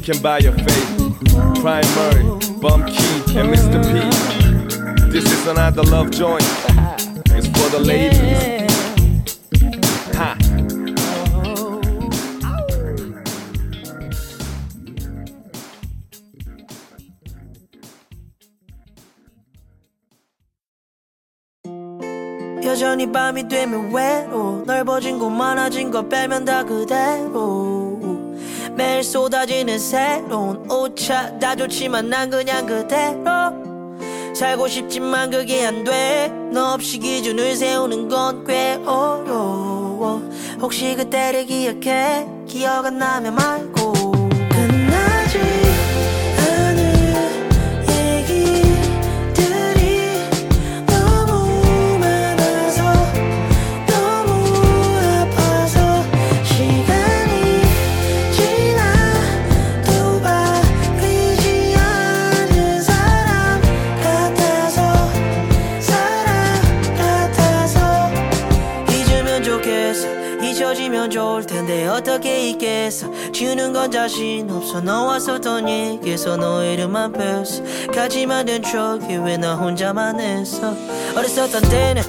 [0.05, 1.25] can buy your faith.
[1.61, 2.25] Prime Murray,
[2.61, 3.81] Bum Key, and Mr.
[3.83, 5.11] P.
[5.11, 6.45] This is another love joint.
[7.31, 8.71] It's for the ladies.
[10.17, 10.37] Ha.
[22.65, 27.84] 여전히 밤이 되면 외로 넓어진 곳 많아진 것 빼면 다 그대로
[28.76, 31.40] 매일 쏟아지는 새로운 오차.
[31.40, 33.24] 다 좋지만 난 그냥 그대로
[34.34, 36.30] 살고 싶지만 그게 안 돼.
[36.52, 40.22] 너 없이 기준을 세우는 건 꽤 어려워.
[40.62, 42.28] 혹시 그때를 기억해?
[42.48, 43.94] 기억 안 나면 말고
[72.08, 73.08] 어떻게 잊겠어?
[73.34, 74.80] 지우는 건 자신 없어.
[74.80, 77.64] 너와 썼던 얘기에서 너 이름만 뺐어.
[77.92, 80.76] 가지만 된 척이 왜 나 혼자만 했어?
[81.16, 82.04] 어렸었던 때는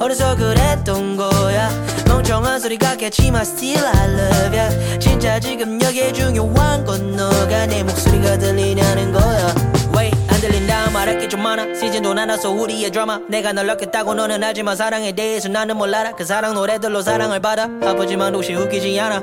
[0.00, 1.70] 어려서 그랬던 거야.
[2.06, 4.98] 멍청한 소리 같겠지만 still I love ya.
[5.00, 9.54] 진짜 지금 여기에 중요한 건 너가 내 목소리가 들리냐는 거야
[9.96, 10.90] Wait 안 들린다.
[10.90, 11.74] 말할 게 좀 많아.
[11.74, 13.18] 시즌도 나눠서 우리의 드라마.
[13.28, 16.12] 내가 널 넣겠다고 너는 알지만 사랑에 대해서 나는 몰라라.
[16.12, 17.64] 그 사랑 노래들로 사랑을 받아.
[17.82, 19.16] 아프지만 혹시 웃기지 않아?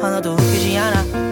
[0.00, 1.29] 하나도 웃기지 않아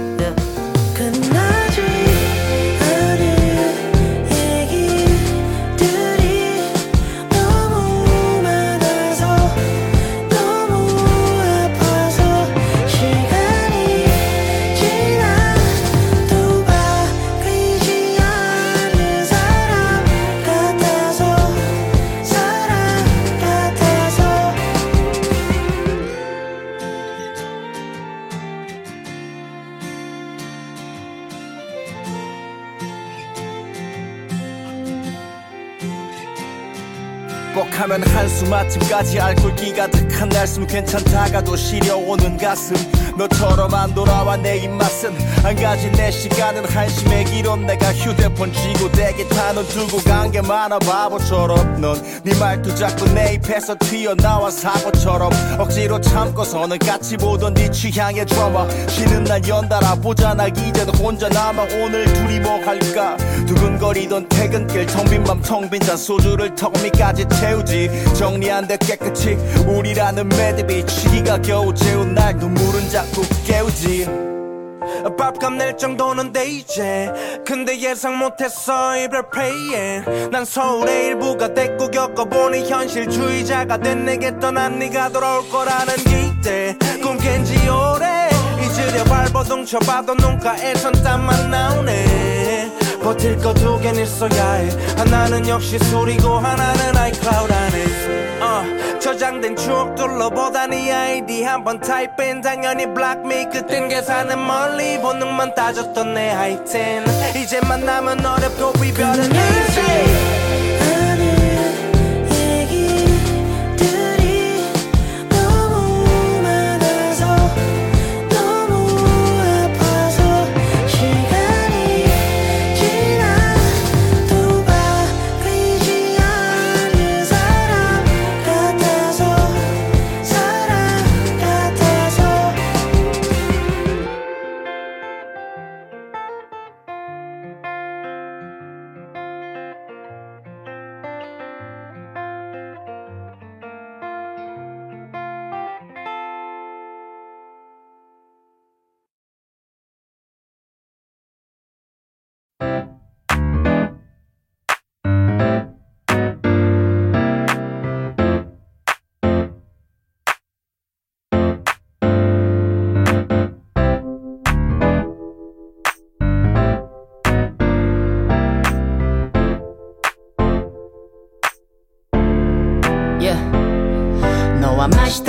[37.88, 42.74] 뻑하면 한숨 아침까지 알콜기 가득 한 날숨 괜찮다가도 시려오는 가슴.
[43.16, 45.12] 너처럼 안 돌아와 내 입맛은
[45.42, 45.90] 한 가지.
[45.92, 50.78] 내 시간은 한심해 길어 내가 휴대폰 쥐고 대게 타는 두고 간 게 많아.
[50.80, 58.26] 바보처럼 넌 네 말투 자꾸 내 입에서 튀어나와 사고처럼 억지로 참고서는 같이 보던 네 취향의
[58.26, 60.46] 드라마 쉬는 날 연달아 보잖아.
[60.48, 63.16] 이젠 혼자 남아 오늘 둘이 뭐 할까?
[63.46, 68.14] 두근거리던 퇴근길 텅 빈 맘 텅 빈 잔 소주를 턱 밑까지 채우지.
[68.14, 69.34] 정리 안돼 깨끗이
[69.66, 74.08] 우리라 는 매듭이 취기가 겨우 재운 날 눈물은 자꾸 깨우지.
[75.18, 77.12] 밥값 낼 정도는 돼 이제.
[77.46, 85.10] 근데 예상 못했어 이별 페이엔 난 서울의 일부가 됐고 겪어보니 현실주의자가 된 내게 떠난 네가
[85.10, 86.74] 돌아올 거라는 기대.
[87.02, 88.30] 꿈 깬지 오래.
[88.62, 92.72] 잊으려 발버둥 쳐봐도 눈가에선 땀만 나오네.
[93.02, 94.68] 버틸 거 두 갠 있어야 해.
[94.96, 97.84] 하나는 역시 술이고 하나는 아이클라우드 안에.
[98.40, 104.98] 어, 저장된 추억들로 보다 네 아이디 한번 type in 당연히 block me 그땐 계산은 멀리
[105.00, 107.04] 본능만 따졌던 내 하이틴
[107.36, 110.37] 이제 만나면 어렵고 이별은 easy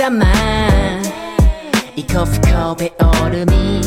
[0.00, 1.02] 마시다만
[1.94, 3.82] 이 커피컵의 얼음이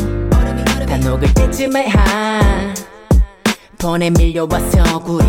[0.86, 2.74] 다 녹을 때쯤에 한
[3.78, 5.24] 번에 밀려와서 구리.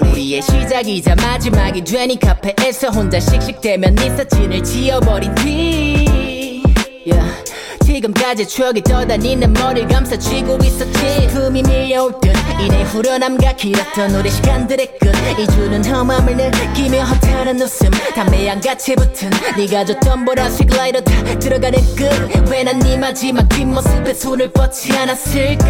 [0.00, 6.62] 우리의 시작이자 마지막이 되니 카페에서 혼자 씩씩대면 네 사진을 지워버린 뒤
[7.06, 7.44] yeah.
[7.84, 15.08] 지금까지 추억이 떠다니는 머리를 감싸쥐고 있었지 품이 밀려올 듯 이내 후련함과 길었던 우리 시간들의 끝.
[15.38, 17.90] 이주는 험함을 느끼며 허탈한 웃음.
[18.14, 21.12] 담배 향같이 붙은 네가 줬던 보라색 라이터 다.
[21.38, 25.66] 들어가는 끝 왜 난 네 마지막 뒷모습에 손을 뻗지 않았을까?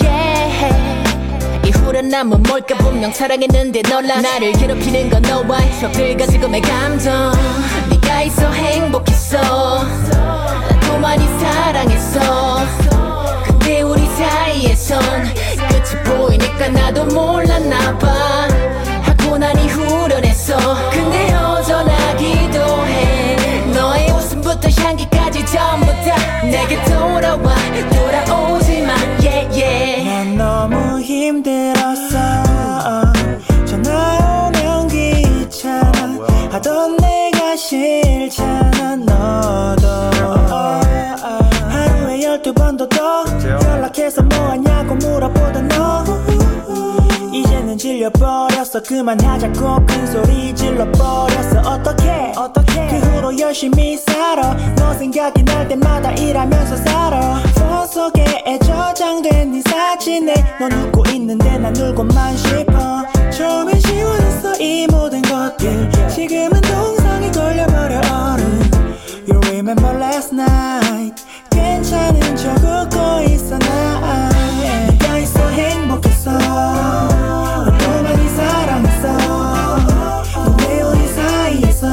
[0.00, 0.74] Yeah.
[1.66, 7.32] 이 후련함은 뭘까 분명 사랑했는데 놀라 나를 괴롭히는 건 너와의 추억들과 지금의 감정.
[7.90, 9.84] 네가 있어 행복했어.
[9.84, 12.66] 나도 많이 사랑했어.
[13.44, 15.00] 근데 우리 사이에선
[15.68, 18.08] 끝이 보이니까 나도 몰랐나 봐.
[19.02, 20.56] 하고 나니 후련했어.
[20.90, 23.66] 근데 여전하기도 해.
[23.72, 27.54] 너의 웃음부터 향기까지 전부 다 내게 돌아와.
[27.92, 28.94] 돌아오지마.
[29.20, 30.04] Yeah yeah.
[30.04, 32.12] 난 너무 힘들었어.
[33.66, 36.18] 전화 오면 귀찮아.
[36.52, 38.94] 하던 내가 싫잖아.
[39.06, 40.13] 너도
[42.76, 43.24] 번도 더.
[43.68, 46.04] 연락해서 뭐하냐고 물어보다 너.
[47.32, 48.82] 이제는 질려버렸어.
[48.86, 51.60] 그만하자고 큰 소리 질러버렸어.
[51.60, 52.32] 어떡해?
[52.36, 52.88] 어떡해?
[52.88, 54.54] 그 후로 열심히 살아.
[54.76, 57.40] 너 생각이 날 때마다 일하면서 살아.
[57.54, 58.24] 폰 속에
[58.64, 63.04] 저장된 네 사진에 넌 웃고 있는데 난 울고만 싶어.
[63.30, 64.54] 처음엔 시원했어.
[64.60, 66.08] 이 모든 것들.
[66.08, 67.98] 지금은 동상이 걸려버려.
[67.98, 68.73] 얼음
[69.26, 71.24] You remember last night?
[71.50, 74.28] 괜찮은 척 웃고 있어 나.
[74.60, 76.30] 네가 있어 행복했어.
[76.38, 79.16] 너 많이 사랑했어.
[80.44, 81.86] 근데 우리 사이에서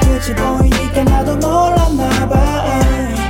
[0.00, 2.36] 끝이 보이니까 나도 몰랐나 봐.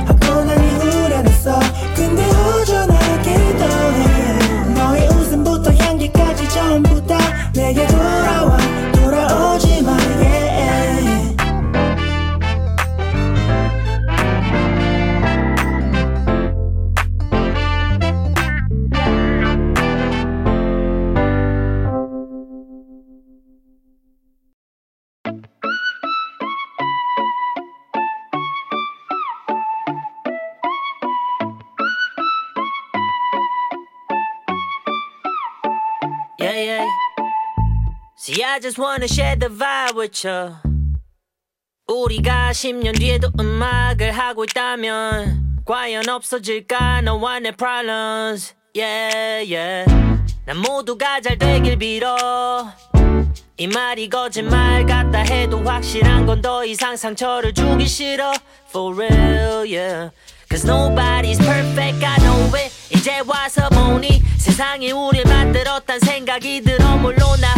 [0.07, 1.59] 하고 나니 후련했어.
[1.95, 4.73] 근데 허전하기도 해.
[4.73, 7.17] 너의 웃음부터 향기까지 전부 다
[7.53, 7.85] 내게
[38.39, 38.55] yeah.
[38.55, 40.55] I just wanna share the vibe with you.
[41.87, 49.91] 우리가 10년 뒤에도 음악을 하고 있다면 과연 없어질까 너와 내 problems yeah yeah
[50.45, 52.71] 난 모두가 잘 되길 빌어
[53.57, 58.33] 이 말이 거짓말 같다 해도 확실한 건 더 이상 상처를 주기 싫어
[58.69, 60.11] For real yeah
[60.47, 67.39] Cause nobody's perfect I know it 이제 와서 보니 세상이 우릴 만들었단 생각이 들어 물론
[67.39, 67.53] 나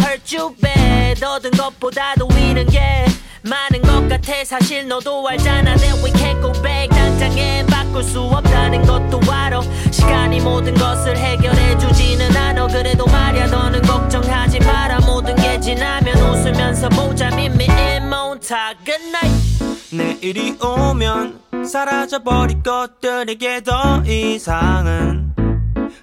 [0.60, 1.24] bad.
[1.24, 3.06] 얻은 것보다도 위는 게
[3.42, 4.44] 많은 것 같아.
[4.44, 5.76] 사실 너도 알잖아.
[5.76, 6.88] That we can't go back.
[6.88, 9.60] 당장엔 바꿀 수 없다는 것도 알아.
[9.90, 12.66] 시간이 모든 것을 해결해 주지는 않아.
[12.68, 15.00] 그래도 말야 너는 걱정하지 마라.
[15.00, 17.28] 모든 게 지나면 웃으면서 보자.
[17.28, 18.76] Me in Montauk.
[18.84, 19.51] Good night
[19.92, 25.34] 내일이 오면 사라져버릴 것들에게 더 이상은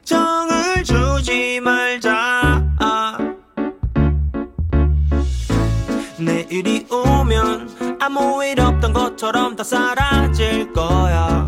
[0.03, 2.63] 정을 주지 말자.
[6.19, 11.47] 내일이 오면 아무 일 없던 것처럼 다 사라질 거야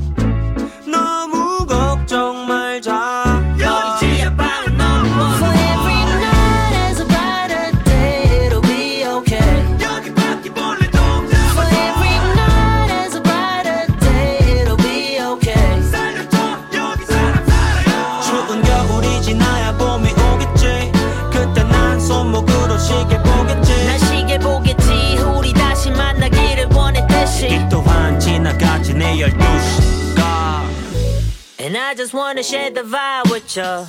[31.92, 33.86] I just wanna share the vibe with you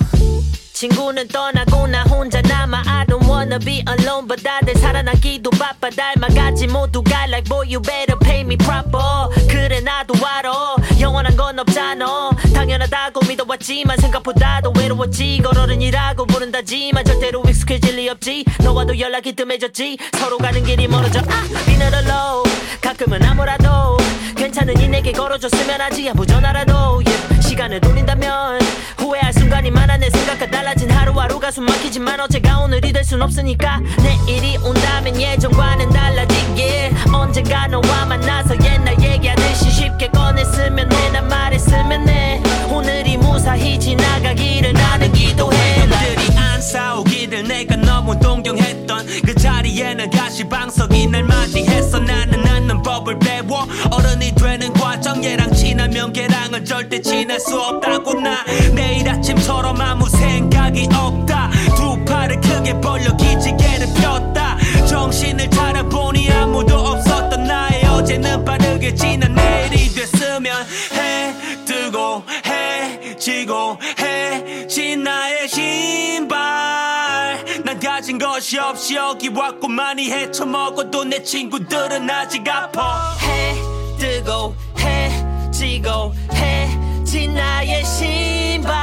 [0.73, 2.83] 친구는 떠나고 나 혼자 남아.
[2.85, 5.89] I don't wanna be alone but 다들 살아나기도 바빠.
[5.89, 9.29] 닮아가지 모두가 like boy you better pay me proper.
[9.47, 10.75] 그래 나도 알아.
[10.99, 12.31] 영원한 건 없잖아.
[12.53, 15.39] 당연하다고 믿어왔지만 생각보다도 외로웠지.
[15.41, 18.43] 걸어른이라고 부른다지만 절대로 익숙해질 리 없지.
[18.59, 19.97] 너와도 연락이 뜸해졌지.
[20.19, 21.19] 서로 가는 길이 멀어져.
[21.19, 22.51] 아 비늘 alone.
[22.81, 23.95] 가끔은 아무라도
[24.35, 27.01] 괜찮으니 내게 걸어줬으면 하지 아무 전화라도.
[27.05, 27.32] Yeah.
[27.53, 28.59] 시간을 돌린다면
[28.97, 34.57] 후회할 순간이 많아 내 생각과 달라진 하루하루가 숨 막히지만 어제가 오늘이 될 순 없으니까 내일이
[34.57, 42.41] 온다면 예전과는 달라지길 언젠가 너와 만나서 옛날 얘기하듯이 쉽게 꺼냈으면 내난 말했으면 해.
[42.71, 45.85] 오늘이 무사히 지나가기를 나는 기도해.
[45.85, 51.99] 남들이 안 싸우기를 내가 너무 동경했던 그 자리에는 가시방석이 날 맞이했어.
[51.99, 53.67] 나는 낳는 법을 배워.
[53.91, 58.45] 어른이 되는 과정 얘랑 친하면 걔 랑은 절대 친할 수 없다고 나
[58.75, 61.49] 내일 아침처럼 아무 생각이 없다.
[61.75, 64.57] 두 팔을 크게 벌려 기지개를 폈다.
[64.87, 71.33] 정신을 차려보니 아무도 없었던 나의 어제는 빠르게 지난 내일이 됐으면 해
[71.65, 76.37] 뜨고 해 지고 해 진 나의 신발.
[77.65, 83.15] 난 가진 것이 없이 여기 왔고 많이 헤쳐먹어도 내 친구들은 아직 아파.
[83.21, 83.55] 해
[83.97, 88.73] 뜨고 해 지고 해진 나의 신발.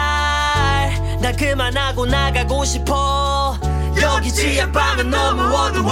[1.21, 3.59] 난 그만하고 나가고 싶어.
[4.01, 5.91] 여기 지하 방은 너무 어두워.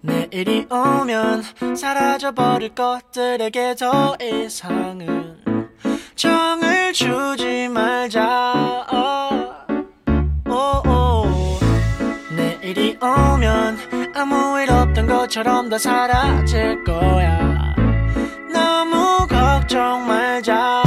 [0.00, 5.38] 내일이 오면 사라져버릴 것들에게 더 이상은
[6.16, 8.86] 정을 주지 말자
[15.24, 17.74] 것처럼 다 사라질 거야.
[18.52, 20.83] 너무 걱정 말자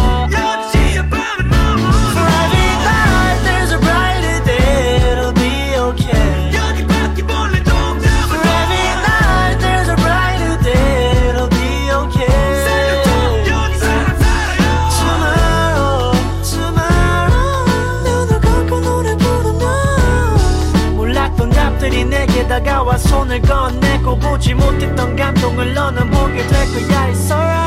[23.38, 27.67] 손을 건네고 보지 못했던 감동을 너는 보게 될 거야 It's alright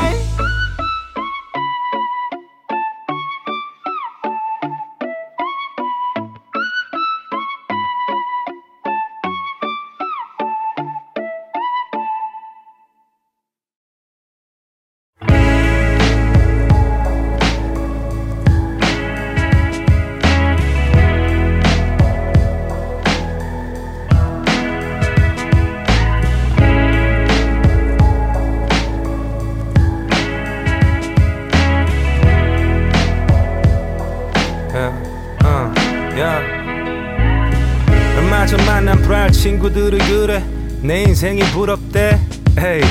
[39.61, 40.43] 친구들이 그래.
[40.81, 42.19] 내 인생이 부럽대.
[42.57, 42.81] 에이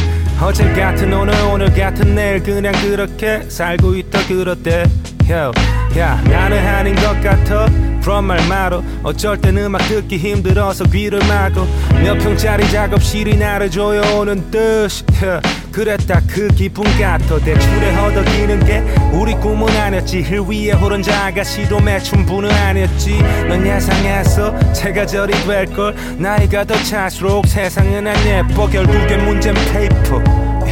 [0.41, 4.85] 어제 같은 오늘 오늘 같은 내일 그냥 그렇게 살고 있다 그렇대.
[5.29, 5.51] Yo,
[5.99, 7.67] 야 나는 아닌 것 같아.
[8.01, 8.83] 그런 말 말어.
[9.03, 11.67] 어쩔 땐 음악 듣기 힘들어서 귀를 막어.
[12.03, 15.60] 몇 평짜리 작업실이 나를 조여오는 듯이 yeah.
[15.73, 20.23] 그랬다 그 기분 같아 대출에 허덕이는 게 우리 꿈은 아니었지.
[20.23, 23.19] 힐 위에 오른 자가 시도 매춘부는 아니었지.
[23.49, 25.95] 넌 예상했어 쟤가 저리 될 걸.
[26.19, 28.69] 나이가 더 차수록 세상은 안 예뻐.
[28.69, 30.23] 결국엔 문제는 paper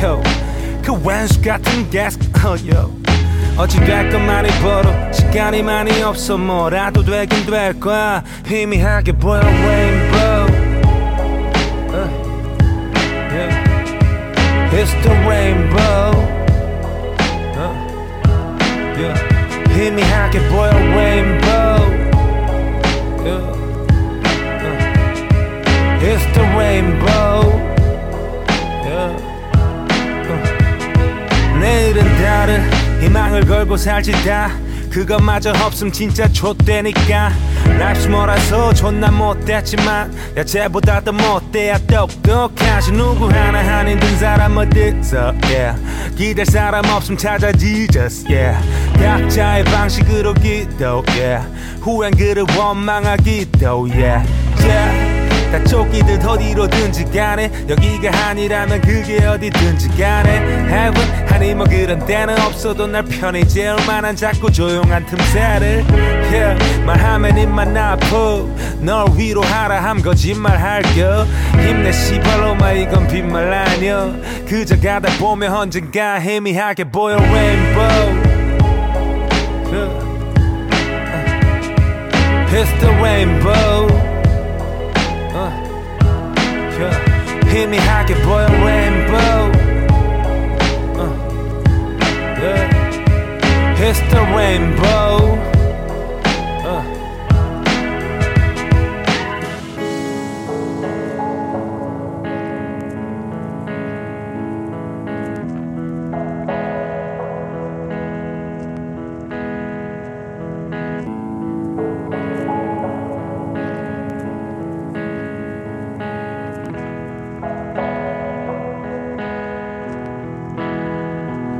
[0.02, 0.22] yo.
[0.82, 2.90] 그 왼수 같은 게스 어, yo.
[3.56, 5.12] 어찌 됐건 많이 벌어.
[5.12, 6.36] 시간이 많이 없어.
[6.38, 8.22] 뭐라도 되긴 될 거야.
[8.46, 10.07] 희미하게 보여 rainbow
[14.77, 16.11] It's the rainbow
[17.55, 17.73] uh,
[18.97, 19.15] yeah.
[19.73, 21.77] 희미하게 보여 rainbow
[23.23, 23.43] yeah.
[24.65, 27.53] uh, It's the rainbow
[28.83, 29.15] yeah.
[30.29, 31.59] uh.
[31.59, 32.61] 내일은 다른
[33.01, 34.49] 희망을 걸고 살지다
[34.98, 37.30] 그것마저 없음 진짜 좆되니까
[37.78, 45.34] 라이프 몰아서 존나 못됐지만 야 쟤보다 더 못돼야 똑똑하지 누구 하나 한 힘든 사람 어딨어
[45.44, 45.80] yeah.
[46.16, 48.58] 기댈 사람 없음 찾아 Jesus yeah.
[48.98, 51.46] 각자의 방식으로 기도 yeah.
[51.80, 54.26] 후엔 그를 원망하기도 yeah.
[54.64, 55.07] yeah.
[55.50, 60.30] 다 쫓기듯 어디로든지 가네 여기가 아니라면 그게 어디든지 가네
[60.68, 65.84] Heaven 아니 뭐 그런 데는 없어도 날 편히 재울 만한 작고 조용한 틈새를.
[66.32, 66.84] Yeah.
[66.84, 71.26] 말하면 입만 아프 널 위로하라 함 거짓말 할겨.
[71.52, 74.16] 힘내 시발로마 이건 빈말 아니여.
[74.48, 78.38] 그저 가다 보면 언젠가 희미하게 보여 rainbow.
[79.70, 80.08] Yeah.
[82.50, 84.17] It's the rainbow
[86.79, 87.13] yeah.
[87.49, 89.51] 희미하게 보여 rainbow
[90.97, 91.11] uh,
[92.41, 93.79] yeah.
[93.79, 95.37] It's the rainbow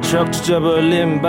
[0.09, 1.29] 척추 접어 림보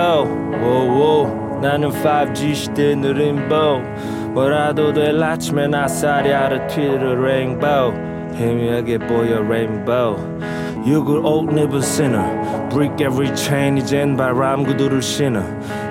[0.63, 3.81] 오오 나는 5G 시대 느림보
[4.31, 7.91] 뭐라도 될 아침에 나살이 아래 튀르 레인보우
[8.35, 10.15] 희미하게 보여 레인보우
[10.87, 12.69] 육을 옷 입은 sinner.
[12.69, 15.41] Break every chain 이젠 바람 구두를 신어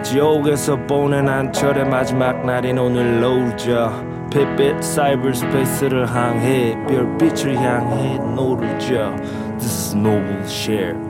[0.02, 3.92] 지옥에서 보낸 한 철의 마지막 날인 오늘 노을져
[4.30, 9.14] 빛빛 사이버스페이스를 항해 별빛을 향해 노를 져
[9.58, 11.07] This is noble share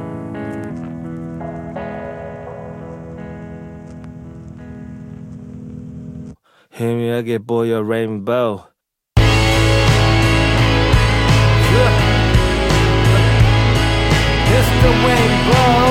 [6.77, 8.63] 희미하게 보여 rainbow
[14.55, 15.86] It's the rainbow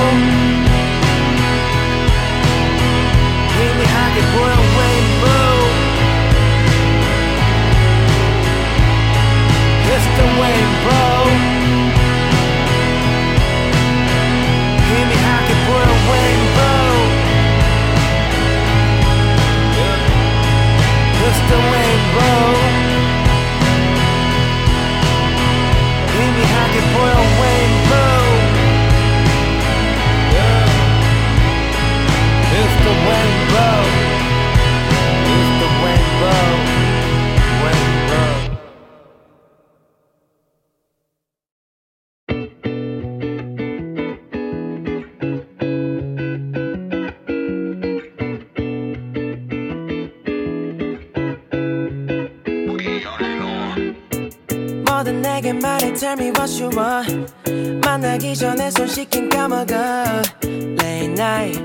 [54.97, 57.31] 뭐든 내게 말해 tell me what you want
[57.85, 59.75] 만나기 전에 손 씻긴 까먹어
[60.43, 61.59] Late night,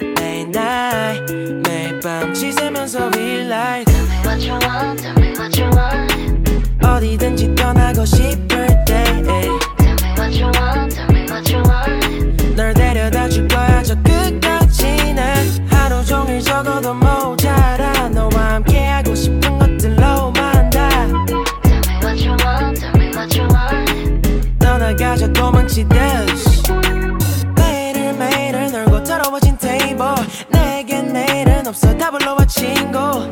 [0.00, 1.34] late night
[1.68, 6.86] 매일 밤 지새면서 real life Tell me what you want, tell me what you want
[6.86, 9.48] 어디든지 떠나고 싶을 때 Tell me
[10.16, 14.55] what you want, tell me what you want 널 데려다 줄 거야 저 끝까지
[25.66, 25.88] 도망치듯
[27.56, 30.06] 매일을 매일을 널고 더러워진 테이블.
[30.50, 31.96] 내겐 내일은 없어.
[31.96, 33.28] 다 불러와 친구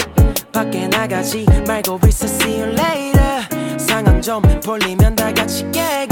[0.52, 3.78] 밖에 나가지 말고 reset see you later.
[3.78, 6.03] 상황 좀 풀리면 다 같이 깨고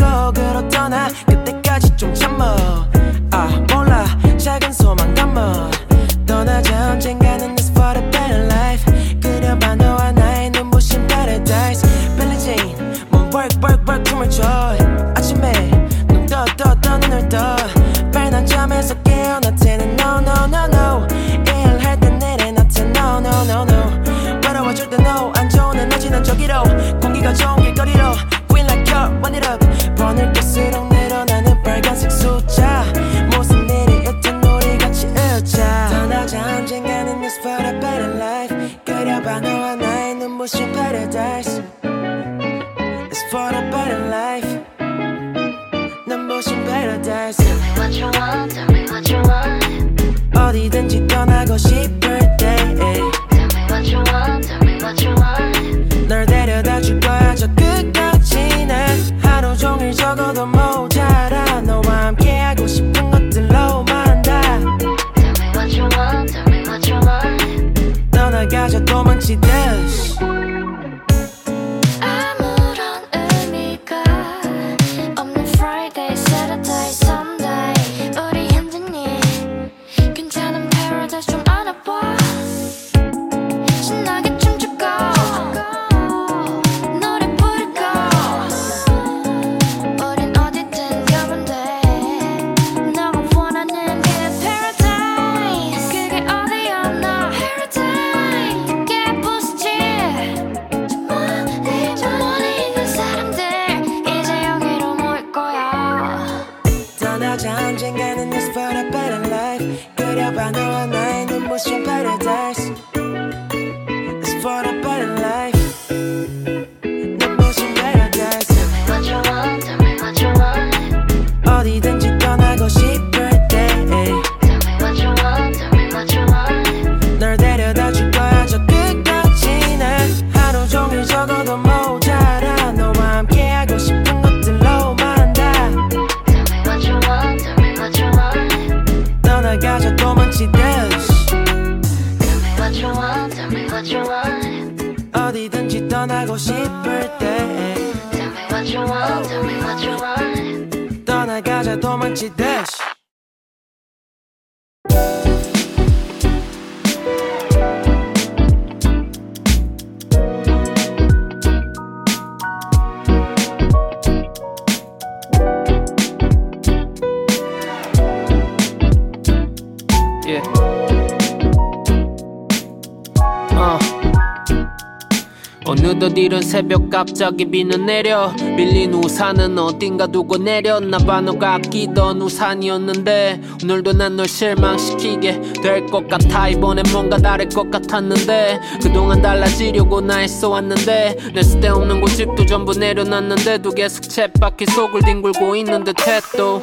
[176.52, 178.30] 새벽 갑자기 비는 내려.
[178.42, 181.22] 밀린 우산은 어딘가 두고 내렸나봐.
[181.22, 186.50] 너가 아끼던 우산이었는데 오늘도 난 널 실망시키게 될 것 같아.
[186.50, 194.02] 이번엔 뭔가 다를 것 같았는데 그동안 달라지려고 나 애써왔는데 내 쓸데없는 고집도 전부 내려놨는데도 계속
[194.02, 196.62] 쳇바퀴 속을 뒹굴고 있는 듯해 또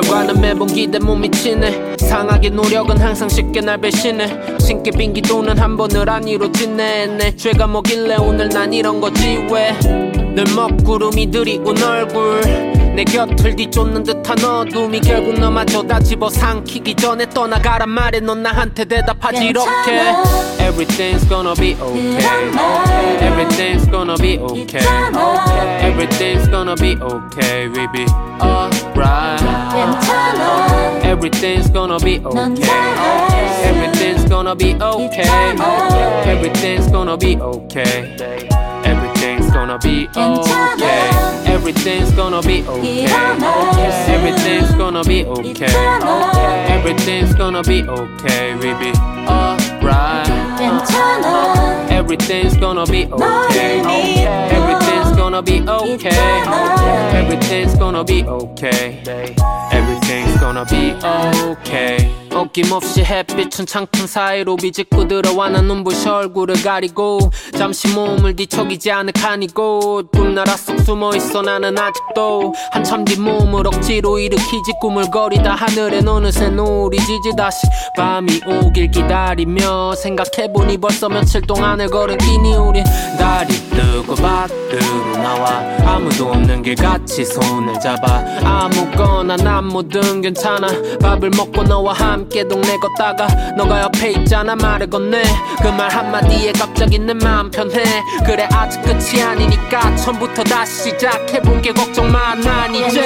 [0.00, 1.96] 결과는 매번 기대 못 미치네.
[2.00, 4.58] 상하게 노력은 항상 쉽게 날 배신해.
[4.60, 7.06] 신께 빈 기도는 한 번을 안 이루어지네.
[7.16, 9.74] 내 죄가 뭐길래 오늘 난 이런 거지 왜
[10.36, 17.90] 늘 먹구름이 들이운 얼굴 내 곁을 뒤쫓는 듯한 어둠이 결국 너마저 다 집어삼키기 전에 떠나가란
[17.90, 20.14] 말에 넌 나한테 대답하지 이렇게
[20.58, 22.50] Everything's gonna be okay
[23.20, 24.80] Everything's gonna be okay
[25.82, 28.06] Everything's gonna be okay We be
[28.40, 29.42] alright
[31.04, 32.72] Everything's gonna be okay
[33.62, 35.28] Everything's gonna be okay
[36.24, 38.55] Everything's gonna be okay
[39.56, 41.10] gonna be okay.
[41.46, 43.06] Everything's gonna be okay.
[44.14, 45.72] Everything's gonna be okay.
[46.68, 48.92] Everything's gonna be okay We be
[49.26, 50.28] alright
[51.90, 53.80] Everything's gonna be okay.
[54.56, 56.42] Everything's gonna be okay.
[57.16, 59.02] Everything's gonna be okay.
[59.72, 67.18] Everything's gonna be okay 어김없이 햇빛은 창문 사이로 비집고 들어와 난 눈부셔 얼굴을 가리고
[67.56, 74.72] 잠시 몸을 뒤척이지 않을 칸이고 꿈나라 속 숨어있어 나는 아직도 한참 뒤 몸을 억지로 일으키지
[74.82, 77.66] 꾸물거리다 하늘엔 어느새 노을이 지지 다시
[77.96, 82.84] 밤이 오길 기다리며 생각해보니 벌써 며칠 동안을 걸은 끼니 우린
[83.18, 90.68] 달이 뜨고 밭으로 나와 아무도 없는 길 같이 손을 잡아 아무거나 난 뭐든 괜찮아
[91.00, 95.22] 밥을 먹고 너와 함께 동네 걷다가 너가 옆에 있잖아 말을 건네
[95.62, 97.82] 그 말 한마디에 갑자기 내 마음 편해
[98.24, 103.04] 그래 아직 끝이 아니니까 처음부터 다시 시작해본 게 걱정 마난 이제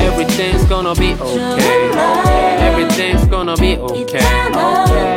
[0.00, 1.90] Everything's gonna be okay
[2.68, 4.24] Everything's gonna be okay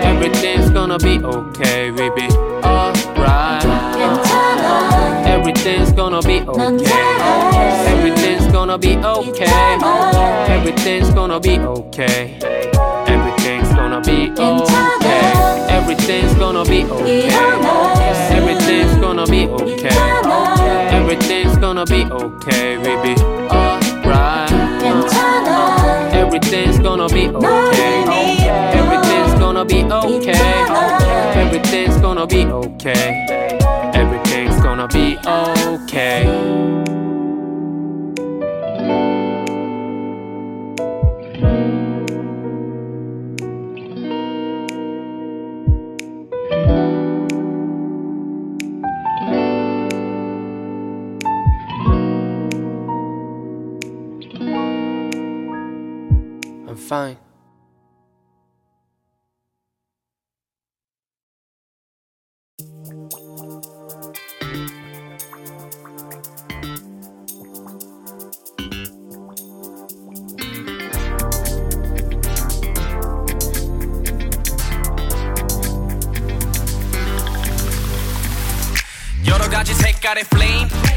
[0.03, 2.27] Everything's gonna be okay We be
[2.63, 3.61] alright
[5.41, 9.47] Everything's gonna be okay Everything's gonna be okay.
[10.53, 12.37] Everything's gonna be okay.
[13.07, 15.67] Everything's gonna be okay.
[15.67, 17.27] Everything's gonna be okay.
[18.37, 19.89] Everything's gonna be okay.
[20.93, 22.77] Everything's gonna be okay.
[22.77, 23.19] We be
[23.49, 24.51] alright.
[26.13, 28.03] Everything's gonna be okay.
[28.77, 30.37] Everything's gonna be okay.
[31.35, 33.80] Everything's gonna be okay.
[34.71, 36.25] Gonna be okay.
[56.69, 57.30] I'm fine.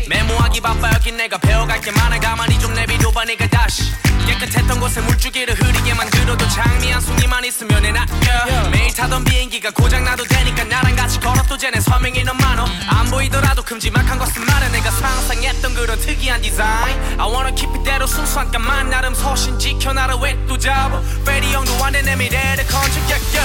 [0.08, 2.18] 메모하기 바빠 여긴 내가 배워갈 게 많아.
[2.20, 3.92] 가만히 좀 내비둬봐 내가 다시.
[4.26, 10.24] 깨끗했던 곳에 물줄기를 흐리게 만들어도 장미 한 송이만 있으면 애 낚여 매일 타던 비행기가 고장나도
[10.24, 12.64] 되니까 나랑 같이 걸어도 쟤네 서명이 너무 많어.
[12.88, 14.68] 안 보이더라도 큼지막한 것은 말해.
[14.70, 16.98] 내가 상상했던 그런 특이한 디자인.
[17.20, 21.02] I wanna keep 이대로 순수한 까만 나름 소신 지켜 나를 왜또 잡아?
[21.26, 23.40] 페리 형도 안돼 내 미래를 건축격겨.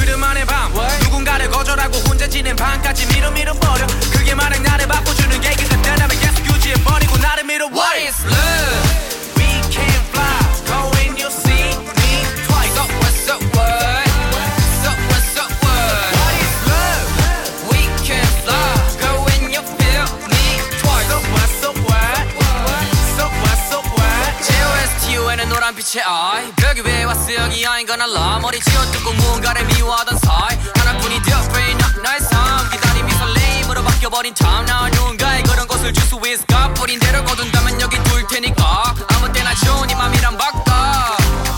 [0.00, 0.72] 그들만의 밤
[1.04, 3.86] 누군가를 거절하고 혼자 지낸 밤까지 밀어 밀어버려.
[4.12, 9.13] 그게 만약 나를 바꿔주는 게 그때라면 계속 유지해버리고 나를 밀어 What is love?
[25.94, 27.34] J-O-S-T-U-N은 노란 빛의 eye 벽 위에 왔어?
[27.34, 30.58] 여기 아닌 건 알아 머리 쥐어뜯고 무언가를 미워하던 사이.
[30.76, 34.66] 하나뿐이 되어버린 나의 삶 기다림이 설레임으로 바뀌어버린 time.
[34.66, 36.74] 나 누군가의 그런 것을 줄수 있을까?
[36.74, 38.94] 뿌린 대로 거둔다면 여기 둘 테니까.
[39.14, 40.72] 아무 때나 좋은 이 맘이란 바꿔.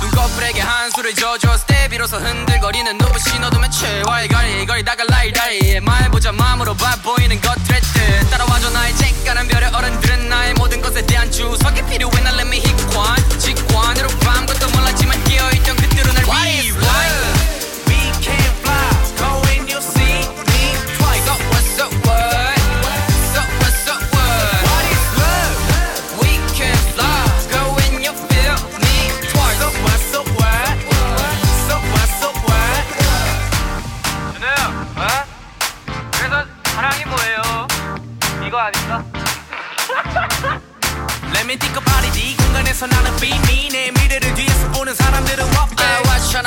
[0.02, 6.74] 눈꺼풀에게 한 수를 져줬을 때 비로소 흔들거리는 눈부신 어둠의 최화의 거리 거리다가 라이라이 말보자 마음으로
[6.74, 8.30] 봐 보이는 것들의 뜻.
[8.30, 12.15] 따라와줘 나의 쟁가는 별의 어른들은 나의 모든 것에 대한 주석이 필요해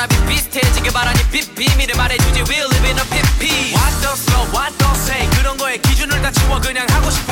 [0.00, 4.48] Tryna be 비슷해지게 바라니 비- 비밀을 말해주지 We live in a PP What the slow,
[4.48, 7.29] what the say 그런 거에 기준을 다 치워 그냥 하고 싶은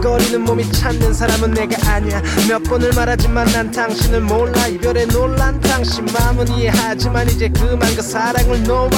[0.00, 2.22] 비틀거리는 몸이 찾는 사람은 내가 아니야.
[2.48, 4.66] 몇 번을 말하지만 난 당신을 몰라.
[4.66, 8.88] 이별에 놀란 당신 마음은 이해하지만 이제 그만 그 사랑을 놓아.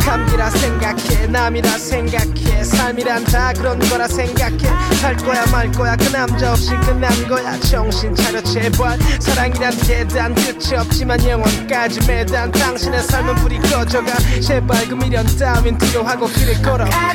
[0.00, 2.64] 감기라 생각해 남이라 생각해.
[2.64, 4.58] 삶이란 다 그런 거라 생각해.
[5.00, 7.58] 살 거야 말 거야 그 남자 없이 끝난 거야.
[7.60, 8.98] 정신 차려 제발.
[9.20, 14.12] 사랑이란 계단 끝이 없지만 영원까지 매단 당신의 삶은 불이 꺼져가.
[14.40, 17.12] 제발 그 미련 따윈 뒤로 하고 길을 걸어가